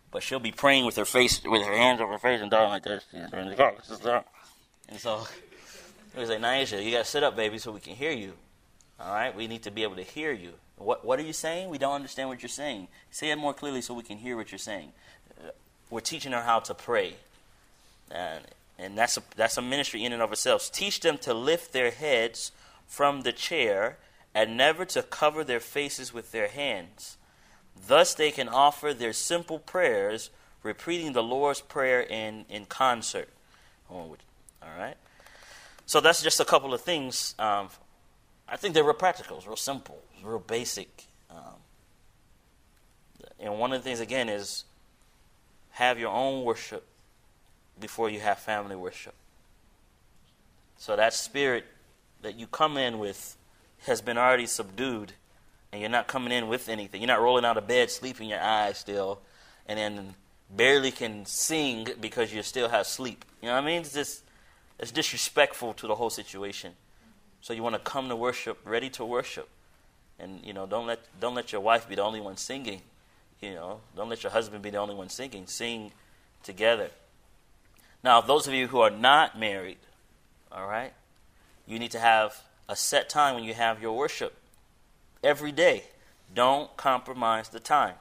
But 0.09 0.23
she'll 0.23 0.39
be 0.39 0.53
praying 0.53 0.85
with 0.85 0.95
her 0.95 1.03
face, 1.03 1.43
with 1.43 1.63
her 1.63 1.75
hands 1.75 1.99
over 1.99 2.13
her 2.13 2.17
face 2.17 2.39
and 2.39 2.49
down 2.49 2.69
like 2.69 2.85
this. 2.85 3.03
And 3.11 3.29
so 4.97 5.27
was 6.15 6.29
like, 6.29 6.39
Nyasia, 6.39 6.81
you 6.81 6.91
got 6.91 6.99
to 6.99 7.11
sit 7.11 7.23
up, 7.23 7.35
baby, 7.35 7.57
so 7.57 7.73
we 7.73 7.81
can 7.81 7.93
hear 7.93 8.11
you. 8.11 8.35
All 9.01 9.13
right? 9.13 9.35
We 9.35 9.47
need 9.47 9.63
to 9.63 9.71
be 9.71 9.83
able 9.83 9.97
to 9.97 10.03
hear 10.03 10.31
you. 10.31 10.53
What, 10.77 11.03
what 11.03 11.19
are 11.19 11.23
you 11.23 11.33
saying? 11.33 11.69
We 11.69 11.77
don't 11.77 11.95
understand 11.95 12.29
what 12.29 12.41
you're 12.41 12.47
saying. 12.47 12.87
Say 13.11 13.31
it 13.31 13.35
more 13.35 13.53
clearly 13.53 13.81
so 13.81 13.93
we 13.93 14.03
can 14.03 14.17
hear 14.17 14.37
what 14.37 14.49
you're 14.49 14.59
saying. 14.59 14.93
We're 15.89 15.99
teaching 15.99 16.31
her 16.31 16.41
how 16.41 16.59
to 16.61 16.73
pray. 16.73 17.15
And, 18.09 18.45
and 18.79 18.97
that's, 18.97 19.17
a, 19.17 19.23
that's 19.35 19.57
a 19.57 19.61
ministry 19.61 20.03
in 20.03 20.13
and 20.13 20.21
of 20.21 20.31
itself. 20.31 20.71
Teach 20.71 20.99
them 20.99 21.17
to 21.19 21.33
lift 21.33 21.73
their 21.73 21.91
heads 21.91 22.51
from 22.85 23.21
the 23.21 23.31
chair 23.31 23.97
and 24.35 24.55
never 24.55 24.85
to 24.85 25.01
cover 25.01 25.43
their 25.43 25.59
faces 25.59 26.13
with 26.13 26.31
their 26.31 26.47
hands. 26.47 27.17
Thus 27.87 28.13
they 28.13 28.31
can 28.31 28.47
offer 28.47 28.93
their 28.93 29.13
simple 29.13 29.59
prayers, 29.59 30.29
repeating 30.63 31.13
the 31.13 31.23
Lord's 31.23 31.61
Prayer 31.61 32.01
in, 32.01 32.45
in 32.49 32.65
concert. 32.65 33.29
All 33.89 34.15
right? 34.77 34.97
So 35.85 36.01
that's 36.01 36.21
just 36.21 36.39
a 36.39 36.45
couple 36.45 36.73
of 36.73 36.81
things. 36.81 37.33
Um, 37.39 37.69
I 38.47 38.57
think 38.57 38.73
they're 38.73 38.83
real 38.83 38.93
practical, 38.93 39.41
real 39.45 39.55
simple, 39.55 39.99
real 40.23 40.39
basic. 40.39 41.05
Um, 41.31 41.55
and 43.39 43.59
one 43.59 43.73
of 43.73 43.81
the 43.81 43.89
things, 43.89 43.99
again, 43.99 44.29
is 44.29 44.65
have 45.71 45.99
your 45.99 46.11
own 46.11 46.43
worship 46.43 46.85
before 47.79 48.09
you 48.09 48.19
have 48.19 48.39
family 48.39 48.75
worship. 48.75 49.13
So 50.77 50.95
that 50.95 51.13
spirit 51.13 51.65
that 52.21 52.37
you 52.37 52.47
come 52.47 52.77
in 52.77 52.99
with 52.99 53.37
has 53.85 54.01
been 54.01 54.17
already 54.17 54.45
subdued, 54.45 55.13
and 55.71 55.81
you're 55.81 55.89
not 55.89 56.07
coming 56.07 56.31
in 56.31 56.47
with 56.47 56.69
anything. 56.69 57.01
You're 57.01 57.07
not 57.07 57.21
rolling 57.21 57.45
out 57.45 57.57
of 57.57 57.67
bed, 57.67 57.91
sleeping 57.91 58.29
your 58.29 58.41
eyes 58.41 58.77
still, 58.77 59.19
and 59.67 59.77
then 59.77 60.15
barely 60.49 60.91
can 60.91 61.25
sing 61.25 61.87
because 61.99 62.33
you 62.33 62.41
still 62.43 62.69
have 62.69 62.87
sleep. 62.87 63.25
You 63.41 63.47
know 63.47 63.55
what 63.55 63.63
I 63.63 63.65
mean? 63.65 63.81
It's 63.81 63.93
just 63.93 64.23
it's 64.79 64.91
disrespectful 64.91 65.73
to 65.75 65.87
the 65.87 65.95
whole 65.95 66.09
situation. 66.09 66.73
So 67.41 67.53
you 67.53 67.63
want 67.63 67.75
to 67.75 67.79
come 67.79 68.09
to 68.09 68.15
worship, 68.15 68.59
ready 68.65 68.89
to 68.91 69.05
worship, 69.05 69.49
and 70.19 70.43
you 70.43 70.53
know 70.53 70.65
don't 70.65 70.87
let 70.87 70.99
don't 71.19 71.35
let 71.35 71.51
your 71.51 71.61
wife 71.61 71.87
be 71.87 71.95
the 71.95 72.03
only 72.03 72.21
one 72.21 72.37
singing. 72.37 72.81
You 73.41 73.53
know, 73.53 73.81
don't 73.95 74.09
let 74.09 74.23
your 74.23 74.31
husband 74.31 74.63
be 74.63 74.71
the 74.71 74.77
only 74.77 74.95
one 74.95 75.09
singing. 75.09 75.45
Sing 75.45 75.91
together. 76.43 76.89
Now, 78.07 78.21
those 78.21 78.47
of 78.47 78.53
you 78.53 78.67
who 78.67 78.79
are 78.79 78.89
not 78.89 79.37
married, 79.37 79.79
all 80.49 80.65
right, 80.65 80.93
you 81.65 81.77
need 81.77 81.91
to 81.91 81.99
have 81.99 82.41
a 82.69 82.73
set 82.73 83.09
time 83.09 83.35
when 83.35 83.43
you 83.43 83.53
have 83.53 83.81
your 83.81 83.97
worship 83.97 84.33
every 85.21 85.51
day. 85.51 85.83
Don't 86.33 86.73
compromise 86.77 87.49
the 87.49 87.59
time. 87.59 87.95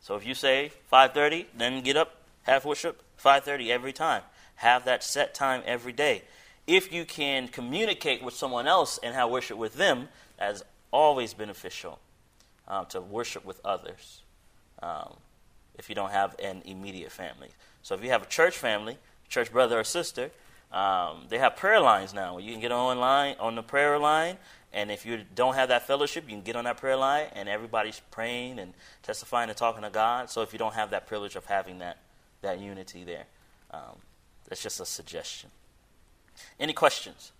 So 0.00 0.16
if 0.16 0.26
you 0.26 0.34
say 0.34 0.72
5:30, 0.90 1.46
then 1.56 1.82
get 1.82 1.96
up, 1.96 2.16
have 2.42 2.64
worship 2.64 3.00
5:30 3.16 3.70
every 3.70 3.92
time. 3.92 4.24
Have 4.56 4.84
that 4.86 5.04
set 5.04 5.34
time 5.34 5.62
every 5.64 5.92
day. 5.92 6.22
If 6.66 6.92
you 6.92 7.04
can 7.04 7.46
communicate 7.46 8.24
with 8.24 8.34
someone 8.34 8.66
else 8.66 8.98
and 9.04 9.14
have 9.14 9.30
worship 9.30 9.56
with 9.56 9.74
them, 9.74 10.08
that 10.36 10.50
is 10.50 10.64
always 10.90 11.32
beneficial 11.32 12.00
um, 12.66 12.86
to 12.86 13.00
worship 13.00 13.44
with 13.44 13.60
others 13.64 14.22
um, 14.82 15.18
if 15.78 15.88
you 15.88 15.94
don't 15.94 16.10
have 16.10 16.34
an 16.40 16.62
immediate 16.64 17.12
family. 17.12 17.50
So 17.82 17.94
if 17.94 18.02
you 18.02 18.10
have 18.10 18.22
a 18.22 18.26
church 18.26 18.56
family, 18.56 18.98
church 19.28 19.50
brother 19.52 19.78
or 19.78 19.84
sister, 19.84 20.30
Um, 20.72 21.26
they 21.28 21.38
have 21.38 21.56
prayer 21.56 21.80
lines 21.80 22.14
now. 22.14 22.38
You 22.38 22.52
can 22.52 22.60
get 22.60 22.70
online 22.70 23.34
on 23.40 23.56
the 23.56 23.62
prayer 23.62 23.98
line, 23.98 24.38
and 24.72 24.88
if 24.90 25.04
you 25.04 25.24
don't 25.34 25.56
have 25.56 25.68
that 25.70 25.84
fellowship, 25.84 26.24
you 26.28 26.30
can 26.30 26.44
get 26.44 26.54
on 26.54 26.62
that 26.62 26.76
prayer 26.76 26.94
line, 26.94 27.26
and 27.34 27.48
everybody's 27.48 28.00
praying 28.12 28.60
and 28.60 28.72
testifying 29.02 29.48
and 29.50 29.58
talking 29.58 29.82
to 29.82 29.90
God. 29.90 30.30
So 30.30 30.42
if 30.42 30.52
you 30.52 30.60
don't 30.60 30.74
have 30.74 30.90
that 30.90 31.08
privilege 31.08 31.34
of 31.34 31.46
having 31.46 31.80
that 31.80 31.96
that 32.42 32.60
unity 32.60 33.02
there, 33.04 33.26
um, 33.72 33.98
that's 34.46 34.62
just 34.62 34.80
a 34.80 34.86
suggestion. 34.86 35.50
Any 36.60 36.72
questions? 36.72 37.32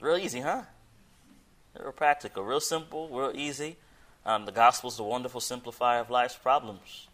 Real 0.00 0.16
easy, 0.16 0.40
huh? 0.40 0.62
Real 1.78 1.92
practical, 1.92 2.44
real 2.44 2.60
simple, 2.60 3.08
real 3.08 3.32
easy. 3.34 3.76
Um, 4.26 4.44
the 4.44 4.52
gospel 4.52 4.90
is 4.90 4.96
the 4.96 5.02
wonderful 5.04 5.40
simplifier 5.40 6.00
of 6.00 6.10
life's 6.10 6.36
problems. 6.36 7.06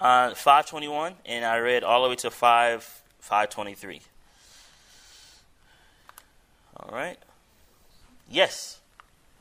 Uh, 0.00 0.34
521, 0.34 1.14
and 1.26 1.44
I 1.44 1.58
read 1.58 1.84
all 1.84 2.02
the 2.02 2.08
way 2.08 2.16
to 2.16 2.30
5, 2.30 3.02
523. 3.20 4.00
All 6.76 6.90
right. 6.90 7.18
Yes. 8.28 8.80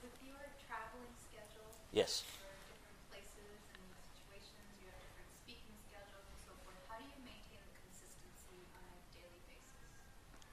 With 0.03 0.13
your 0.21 0.37
traveling 0.69 1.09
schedule 1.17 1.65
Yes. 1.89 2.21
for 2.21 2.45
different 2.69 3.01
places 3.09 3.57
and 3.73 3.81
situations, 4.13 4.69
you 4.77 4.85
have 4.93 5.01
different 5.01 5.33
speaking 5.41 5.73
schedules 5.89 6.29
and 6.29 6.39
so 6.45 6.53
forth. 6.61 6.77
How 6.85 7.01
do 7.01 7.09
you 7.09 7.17
maintain 7.25 7.65
the 7.65 7.81
consistency 7.81 8.61
on 8.77 8.85
a 8.85 9.01
daily 9.17 9.41
basis? 9.49 9.81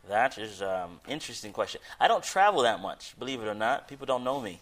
That 0.08 0.38
is 0.38 0.62
um, 0.62 1.00
interesting 1.06 1.52
question. 1.52 1.80
I 2.00 2.08
don't 2.08 2.24
travel 2.24 2.62
that 2.62 2.80
much, 2.80 3.14
believe 3.18 3.42
it 3.42 3.46
or 3.46 3.54
not. 3.54 3.88
People 3.88 4.06
don't 4.06 4.24
know 4.24 4.40
me, 4.40 4.60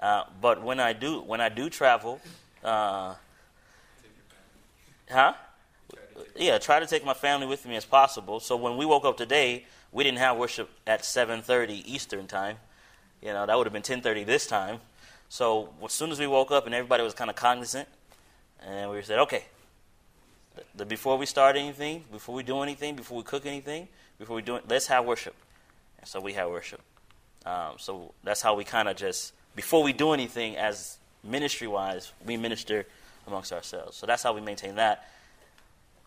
uh, 0.00 0.24
but 0.40 0.62
when 0.62 0.80
I 0.80 0.94
do, 0.94 1.20
when 1.20 1.40
I 1.40 1.50
do 1.50 1.68
travel, 1.68 2.20
uh, 2.64 3.14
huh? 5.10 5.34
Yeah, 6.34 6.58
try 6.58 6.80
to 6.80 6.86
take 6.86 7.04
my 7.04 7.12
family 7.12 7.46
with 7.46 7.66
me 7.66 7.76
as 7.76 7.84
possible. 7.84 8.40
So 8.40 8.56
when 8.56 8.78
we 8.78 8.86
woke 8.86 9.04
up 9.04 9.18
today, 9.18 9.66
we 9.92 10.02
didn't 10.02 10.18
have 10.18 10.38
worship 10.38 10.70
at 10.86 11.02
7:30 11.02 11.82
Eastern 11.86 12.26
time. 12.26 12.56
You 13.20 13.32
know, 13.34 13.44
that 13.44 13.56
would 13.56 13.66
have 13.66 13.74
been 13.74 13.82
10:30 13.82 14.24
this 14.24 14.46
time. 14.46 14.80
So 15.28 15.74
as 15.84 15.92
soon 15.92 16.10
as 16.10 16.18
we 16.18 16.26
woke 16.26 16.50
up 16.50 16.66
and 16.66 16.74
everybody 16.74 17.02
was 17.02 17.12
kind 17.12 17.28
of 17.28 17.36
cognizant, 17.36 17.88
and 18.60 18.90
we 18.90 19.02
said, 19.02 19.18
okay, 19.20 19.44
before 20.88 21.18
we 21.18 21.26
start 21.26 21.56
anything, 21.56 22.04
before 22.10 22.34
we 22.34 22.42
do 22.42 22.60
anything, 22.60 22.96
before 22.96 23.18
we 23.18 23.24
cook 23.24 23.46
anything, 23.46 23.88
before 24.18 24.36
we 24.36 24.42
do 24.42 24.56
it, 24.56 24.64
let's 24.68 24.86
have 24.86 25.04
worship. 25.04 25.34
And 25.98 26.08
so 26.08 26.20
we 26.20 26.32
have 26.34 26.50
worship. 26.50 26.80
Um, 27.44 27.74
so 27.78 28.12
that's 28.24 28.42
how 28.42 28.54
we 28.54 28.64
kind 28.64 28.88
of 28.88 28.96
just, 28.96 29.32
before 29.54 29.82
we 29.82 29.92
do 29.92 30.12
anything 30.12 30.56
as 30.56 30.98
ministry 31.22 31.66
wise, 31.66 32.12
we 32.24 32.36
minister 32.36 32.86
amongst 33.26 33.52
ourselves. 33.52 33.96
So 33.96 34.06
that's 34.06 34.22
how 34.22 34.32
we 34.32 34.40
maintain 34.40 34.76
that. 34.76 35.08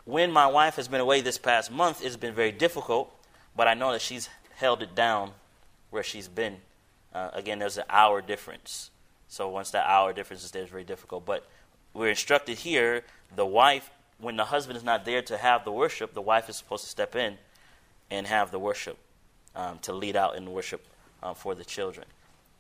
When 0.06 0.32
my 0.32 0.48
wife 0.48 0.76
has 0.78 0.88
been 0.88 1.02
away 1.02 1.22
this 1.22 1.38
past 1.38 1.72
month, 1.72 2.04
it's 2.04 2.16
been 2.16 2.34
very 2.34 2.52
difficult, 2.52 3.14
but 3.56 3.68
I 3.68 3.74
know 3.74 3.92
that 3.92 4.02
she's 4.02 4.30
held 4.56 4.82
it 4.82 4.96
down 4.96 5.32
where 5.92 6.04
she's 6.04 6.28
been. 6.28 6.58
Uh, 7.14 7.30
again, 7.34 7.60
there's 7.60 7.78
an 7.78 7.86
hour 7.90 8.22
difference. 8.22 8.92
So 9.28 9.50
once 9.50 9.72
that 9.72 9.86
hour 9.88 10.14
difference 10.14 10.44
is 10.44 10.52
there, 10.52 10.64
it's 10.64 10.72
very 10.72 10.84
difficult. 10.84 11.26
But 11.26 11.48
we're 11.94 12.10
instructed 12.10 12.60
here 12.60 13.04
the 13.36 13.46
wife, 13.46 13.90
when 14.20 14.36
the 14.36 14.46
husband 14.46 14.78
is 14.78 14.84
not 14.84 15.06
there 15.06 15.22
to 15.24 15.38
have 15.38 15.64
the 15.64 15.72
worship, 15.72 16.14
the 16.14 16.22
wife 16.22 16.50
is 16.50 16.58
supposed 16.58 16.84
to 16.84 16.90
step 16.90 17.16
in 17.16 17.38
and 18.12 18.28
have 18.28 18.52
the 18.52 18.60
worship 18.60 18.98
um, 19.56 19.80
to 19.80 19.94
lead 19.94 20.16
out 20.16 20.36
in 20.36 20.52
worship 20.52 20.86
um, 21.24 21.36
for 21.36 21.56
the 21.56 21.66
children. 21.66 22.06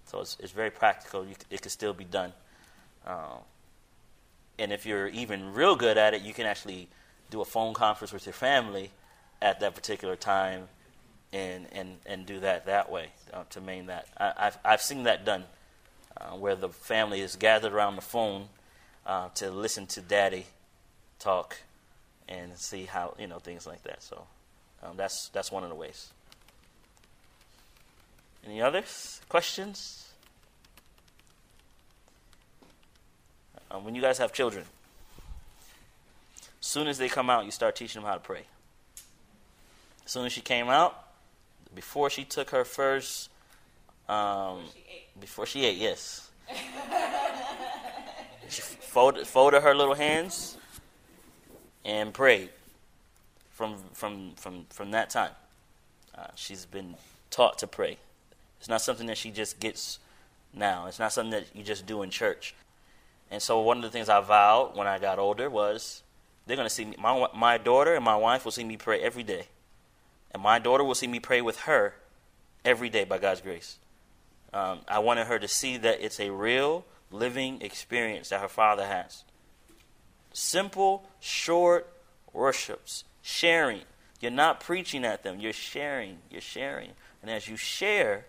So 0.06 0.22
it's, 0.22 0.38
it's 0.40 0.52
very 0.52 0.72
practical. 0.72 1.26
You, 1.26 1.36
it 1.50 1.62
can 1.62 1.70
still 1.70 1.94
be 1.94 2.06
done. 2.06 2.34
Um, 3.06 3.40
and 4.58 4.72
if 4.72 4.86
you're 4.86 5.08
even 5.08 5.54
real 5.54 5.76
good 5.76 5.98
at 5.98 6.14
it, 6.14 6.22
you 6.22 6.34
can 6.34 6.46
actually 6.46 6.88
do 7.30 7.42
a 7.42 7.46
phone 7.46 7.74
conference 7.74 8.12
with 8.12 8.26
your 8.26 8.34
family 8.34 8.92
at 9.42 9.60
that 9.60 9.76
particular 9.76 10.16
time 10.16 10.68
and, 11.32 11.68
and, 11.72 11.98
and 12.06 12.26
do 12.26 12.40
that 12.40 12.66
that 12.66 12.92
way 12.92 13.08
uh, 13.34 13.44
to 13.52 13.62
main 13.62 13.86
that. 13.88 14.08
I, 14.18 14.34
have 14.38 14.60
I've 14.66 14.82
seen 14.82 15.04
that 15.04 15.26
done 15.26 15.44
uh, 16.18 16.32
where 16.32 16.56
the 16.56 16.70
family 16.70 17.22
is 17.22 17.36
gathered 17.36 17.72
around 17.72 17.96
the 17.96 18.02
phone 18.02 18.48
uh, 19.06 19.30
to 19.36 19.52
listen 19.52 19.86
to 19.88 20.02
daddy 20.02 20.46
talk 21.20 21.58
and 22.28 22.58
see 22.58 22.86
how, 22.86 23.14
you 23.20 23.28
know, 23.28 23.40
things 23.40 23.68
like 23.68 23.84
that. 23.84 24.02
So 24.02 24.24
um, 24.84 24.94
that's, 24.96 25.30
that's 25.30 25.52
one 25.52 25.64
of 25.64 25.70
the 25.70 25.76
ways. 25.76 26.10
Any 28.46 28.62
others? 28.62 29.22
Questions? 29.28 30.08
Um, 33.72 33.84
when 33.84 33.96
you 33.96 34.02
guys 34.02 34.18
have 34.18 34.34
children, 34.34 34.64
as 36.62 36.66
soon 36.66 36.88
as 36.88 36.98
they 36.98 37.10
come 37.10 37.30
out, 37.30 37.46
you 37.46 37.52
start 37.52 37.76
teaching 37.76 38.02
them 38.02 38.10
how 38.10 38.16
to 38.16 38.22
pray. 38.22 38.42
As 40.06 40.12
soon 40.12 40.26
as 40.26 40.32
she 40.32 40.42
came 40.42 40.70
out, 40.70 40.96
before 41.76 42.10
she 42.10 42.24
took 42.24 42.50
her 42.50 42.66
first, 42.66 43.30
um, 44.08 44.58
before, 44.58 44.74
she 44.74 45.20
before 45.20 45.46
she 45.46 45.66
ate, 45.66 45.78
yes. 45.78 46.32
she 48.50 48.62
folded, 48.62 49.28
folded 49.28 49.62
her 49.62 49.76
little 49.76 49.94
hands 49.94 50.58
and 51.86 52.14
prayed 52.14 52.50
from, 53.52 53.78
from, 53.94 54.34
from, 54.36 54.66
from 54.70 54.92
that 54.92 55.10
time. 55.10 55.32
Uh, 56.18 56.28
she's 56.36 56.66
been 56.66 56.96
taught 57.30 57.58
to 57.60 57.68
pray. 57.68 57.98
It's 58.60 58.70
not 58.70 58.82
something 58.82 59.08
that 59.08 59.18
she 59.18 59.32
just 59.32 59.60
gets 59.60 60.00
now. 60.54 60.88
It's 60.88 61.00
not 61.00 61.14
something 61.14 61.32
that 61.32 61.48
you 61.54 61.64
just 61.64 61.86
do 61.86 62.02
in 62.02 62.10
church. 62.10 62.54
And 63.32 63.42
so 63.42 63.60
one 63.62 63.78
of 63.78 63.84
the 63.84 63.90
things 63.90 64.10
I 64.10 64.20
vowed 64.22 64.76
when 64.76 64.88
I 64.88 65.00
got 65.00 65.20
older 65.20 65.50
was 65.50 66.04
they're 66.46 66.56
going 66.56 66.68
to 66.68 66.74
see 66.74 66.86
me. 66.86 66.96
My, 67.00 67.28
my 67.36 67.58
daughter 67.58 67.94
and 67.94 68.04
my 68.04 68.16
wife 68.16 68.44
will 68.44 68.52
see 68.52 68.64
me 68.64 68.76
pray 68.76 69.00
every 69.02 69.24
day. 69.24 69.46
And 70.32 70.42
my 70.44 70.60
daughter 70.60 70.84
will 70.84 70.96
see 70.96 71.08
me 71.08 71.20
pray 71.20 71.42
with 71.42 71.62
her 71.62 71.94
every 72.66 72.90
day 72.90 73.04
by 73.04 73.18
God's 73.18 73.42
grace. 73.42 73.78
Um, 74.52 74.80
I 74.88 75.00
wanted 75.00 75.28
her 75.28 75.38
to 75.40 75.48
see 75.48 75.78
that 75.78 76.02
it's 76.02 76.20
a 76.20 76.32
real, 76.32 76.86
living 77.12 77.62
experience 77.62 78.30
that 78.30 78.42
her 78.42 78.48
father 78.48 78.86
has. 78.86 79.24
Simple, 80.40 81.04
short 81.20 81.86
worships, 82.32 83.04
sharing. 83.22 83.82
You're 84.22 84.32
not 84.32 84.62
preaching 84.62 85.04
at 85.04 85.22
them, 85.22 85.42
you're 85.42 85.52
sharing. 85.52 86.20
You're 86.32 86.40
sharing. 86.40 86.92
And 87.22 87.30
as 87.30 87.50
you 87.50 87.58
share, 87.58 88.26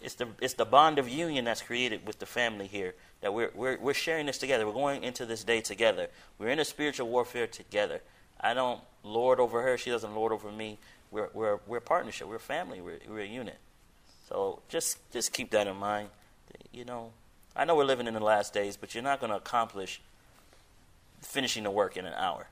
it's 0.00 0.14
the, 0.14 0.28
it's 0.40 0.54
the 0.54 0.64
bond 0.64 1.00
of 1.00 1.08
union 1.08 1.44
that's 1.44 1.60
created 1.60 2.06
with 2.06 2.20
the 2.20 2.26
family 2.26 2.68
here 2.68 2.94
that 3.22 3.34
we're, 3.34 3.50
we're, 3.56 3.76
we're 3.78 3.92
sharing 3.92 4.26
this 4.26 4.38
together. 4.38 4.64
We're 4.64 4.72
going 4.72 5.02
into 5.02 5.26
this 5.26 5.42
day 5.42 5.60
together. 5.60 6.06
We're 6.38 6.50
in 6.50 6.60
a 6.60 6.64
spiritual 6.64 7.08
warfare 7.08 7.48
together. 7.48 8.02
I 8.40 8.54
don't 8.54 8.80
lord 9.02 9.40
over 9.40 9.62
her. 9.62 9.76
She 9.76 9.90
doesn't 9.90 10.14
lord 10.14 10.30
over 10.30 10.52
me. 10.52 10.78
We're, 11.10 11.28
we're, 11.34 11.58
we're 11.66 11.78
a 11.78 11.80
partnership. 11.80 12.28
We're 12.28 12.36
a 12.36 12.40
family. 12.40 12.80
We're, 12.80 13.00
we're 13.08 13.22
a 13.22 13.26
unit. 13.26 13.58
So 14.28 14.62
just, 14.68 14.98
just 15.12 15.32
keep 15.32 15.50
that 15.50 15.66
in 15.66 15.76
mind. 15.76 16.08
You 16.72 16.84
know, 16.84 17.10
I 17.56 17.64
know 17.64 17.74
we're 17.74 17.84
living 17.84 18.06
in 18.06 18.14
the 18.14 18.20
last 18.20 18.54
days, 18.54 18.76
but 18.76 18.94
you're 18.94 19.02
not 19.02 19.18
going 19.18 19.30
to 19.30 19.36
accomplish 19.36 20.00
finishing 21.22 21.64
the 21.64 21.70
work 21.70 21.96
in 21.96 22.04
an 22.04 22.14
hour. 22.14 22.46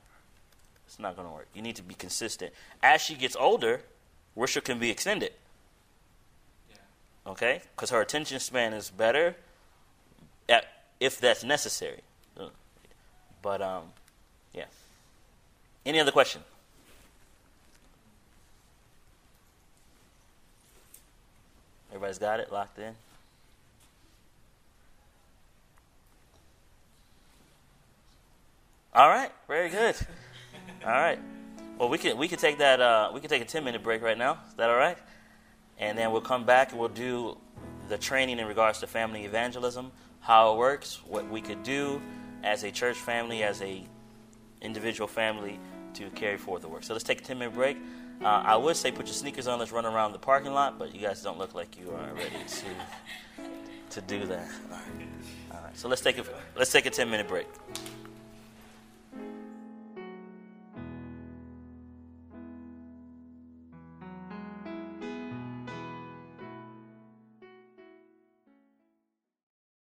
It's 0.87 0.99
not 0.99 1.15
going 1.15 1.27
to 1.27 1.33
work. 1.33 1.47
You 1.53 1.61
need 1.61 1.75
to 1.77 1.83
be 1.83 1.93
consistent. 1.93 2.53
As 2.83 3.01
she 3.01 3.15
gets 3.15 3.35
older, 3.35 3.81
worship 4.35 4.65
can 4.65 4.79
be 4.79 4.89
extended. 4.89 5.33
Okay? 7.25 7.61
Because 7.75 7.91
her 7.91 8.01
attention 8.01 8.39
span 8.39 8.73
is 8.73 8.89
better 8.89 9.35
at, 10.49 10.65
if 10.99 11.19
that's 11.19 11.43
necessary. 11.43 12.01
But, 13.41 13.61
um, 13.61 13.83
yeah. 14.53 14.65
Any 15.85 15.99
other 15.99 16.11
question? 16.11 16.41
Everybody's 21.89 22.19
got 22.19 22.39
it 22.39 22.51
locked 22.51 22.79
in? 22.79 22.95
All 28.93 29.07
right, 29.07 29.31
very 29.47 29.69
good. 29.69 29.95
All 30.85 30.91
right. 30.91 31.17
Well, 31.77 31.87
we 31.87 31.97
can 31.97 32.17
we 32.17 32.27
can 32.27 32.37
take 32.37 32.57
that 32.57 32.81
uh, 32.81 33.11
we 33.13 33.21
can 33.21 33.29
take 33.29 33.41
a 33.41 33.45
ten 33.45 33.63
minute 33.63 33.83
break 33.83 34.01
right 34.01 34.17
now. 34.17 34.39
Is 34.49 34.55
that 34.55 34.69
all 34.69 34.75
right? 34.75 34.97
And 35.77 35.97
then 35.97 36.11
we'll 36.11 36.19
come 36.19 36.45
back 36.45 36.71
and 36.71 36.79
we'll 36.79 36.89
do 36.89 37.37
the 37.87 37.97
training 37.97 38.39
in 38.39 38.47
regards 38.47 38.79
to 38.81 38.87
family 38.87 39.23
evangelism, 39.23 39.93
how 40.19 40.53
it 40.53 40.57
works, 40.57 40.99
what 41.07 41.29
we 41.29 41.41
could 41.41 41.63
do 41.63 42.01
as 42.43 42.63
a 42.63 42.71
church 42.71 42.97
family, 42.97 43.43
as 43.43 43.61
a 43.61 43.81
individual 44.61 45.07
family 45.07 45.57
to 45.93 46.09
carry 46.09 46.37
forth 46.37 46.61
the 46.61 46.67
work. 46.67 46.83
So 46.83 46.93
let's 46.93 47.05
take 47.05 47.21
a 47.21 47.23
10 47.23 47.39
minute 47.39 47.53
break. 47.53 47.77
Uh, 48.21 48.43
I 48.45 48.57
would 48.57 48.75
say 48.75 48.91
put 48.91 49.07
your 49.07 49.13
sneakers 49.13 49.47
on, 49.47 49.57
let's 49.57 49.71
run 49.71 49.85
around 49.85 50.11
the 50.11 50.19
parking 50.19 50.51
lot, 50.51 50.77
but 50.77 50.93
you 50.93 51.01
guys 51.01 51.23
don't 51.23 51.37
look 51.39 51.55
like 51.55 51.79
you 51.79 51.91
are 51.91 52.13
ready 52.13 52.29
to 52.45 52.65
to 53.91 54.01
do 54.01 54.25
that. 54.25 54.47
All 54.69 54.77
right. 54.77 55.07
All 55.53 55.61
right. 55.63 55.77
So 55.77 55.87
let's 55.87 56.01
take 56.01 56.17
a 56.17 56.23
let's 56.57 56.71
take 56.71 56.85
a 56.85 56.89
10 56.89 57.09
minute 57.09 57.27
break. 57.27 57.47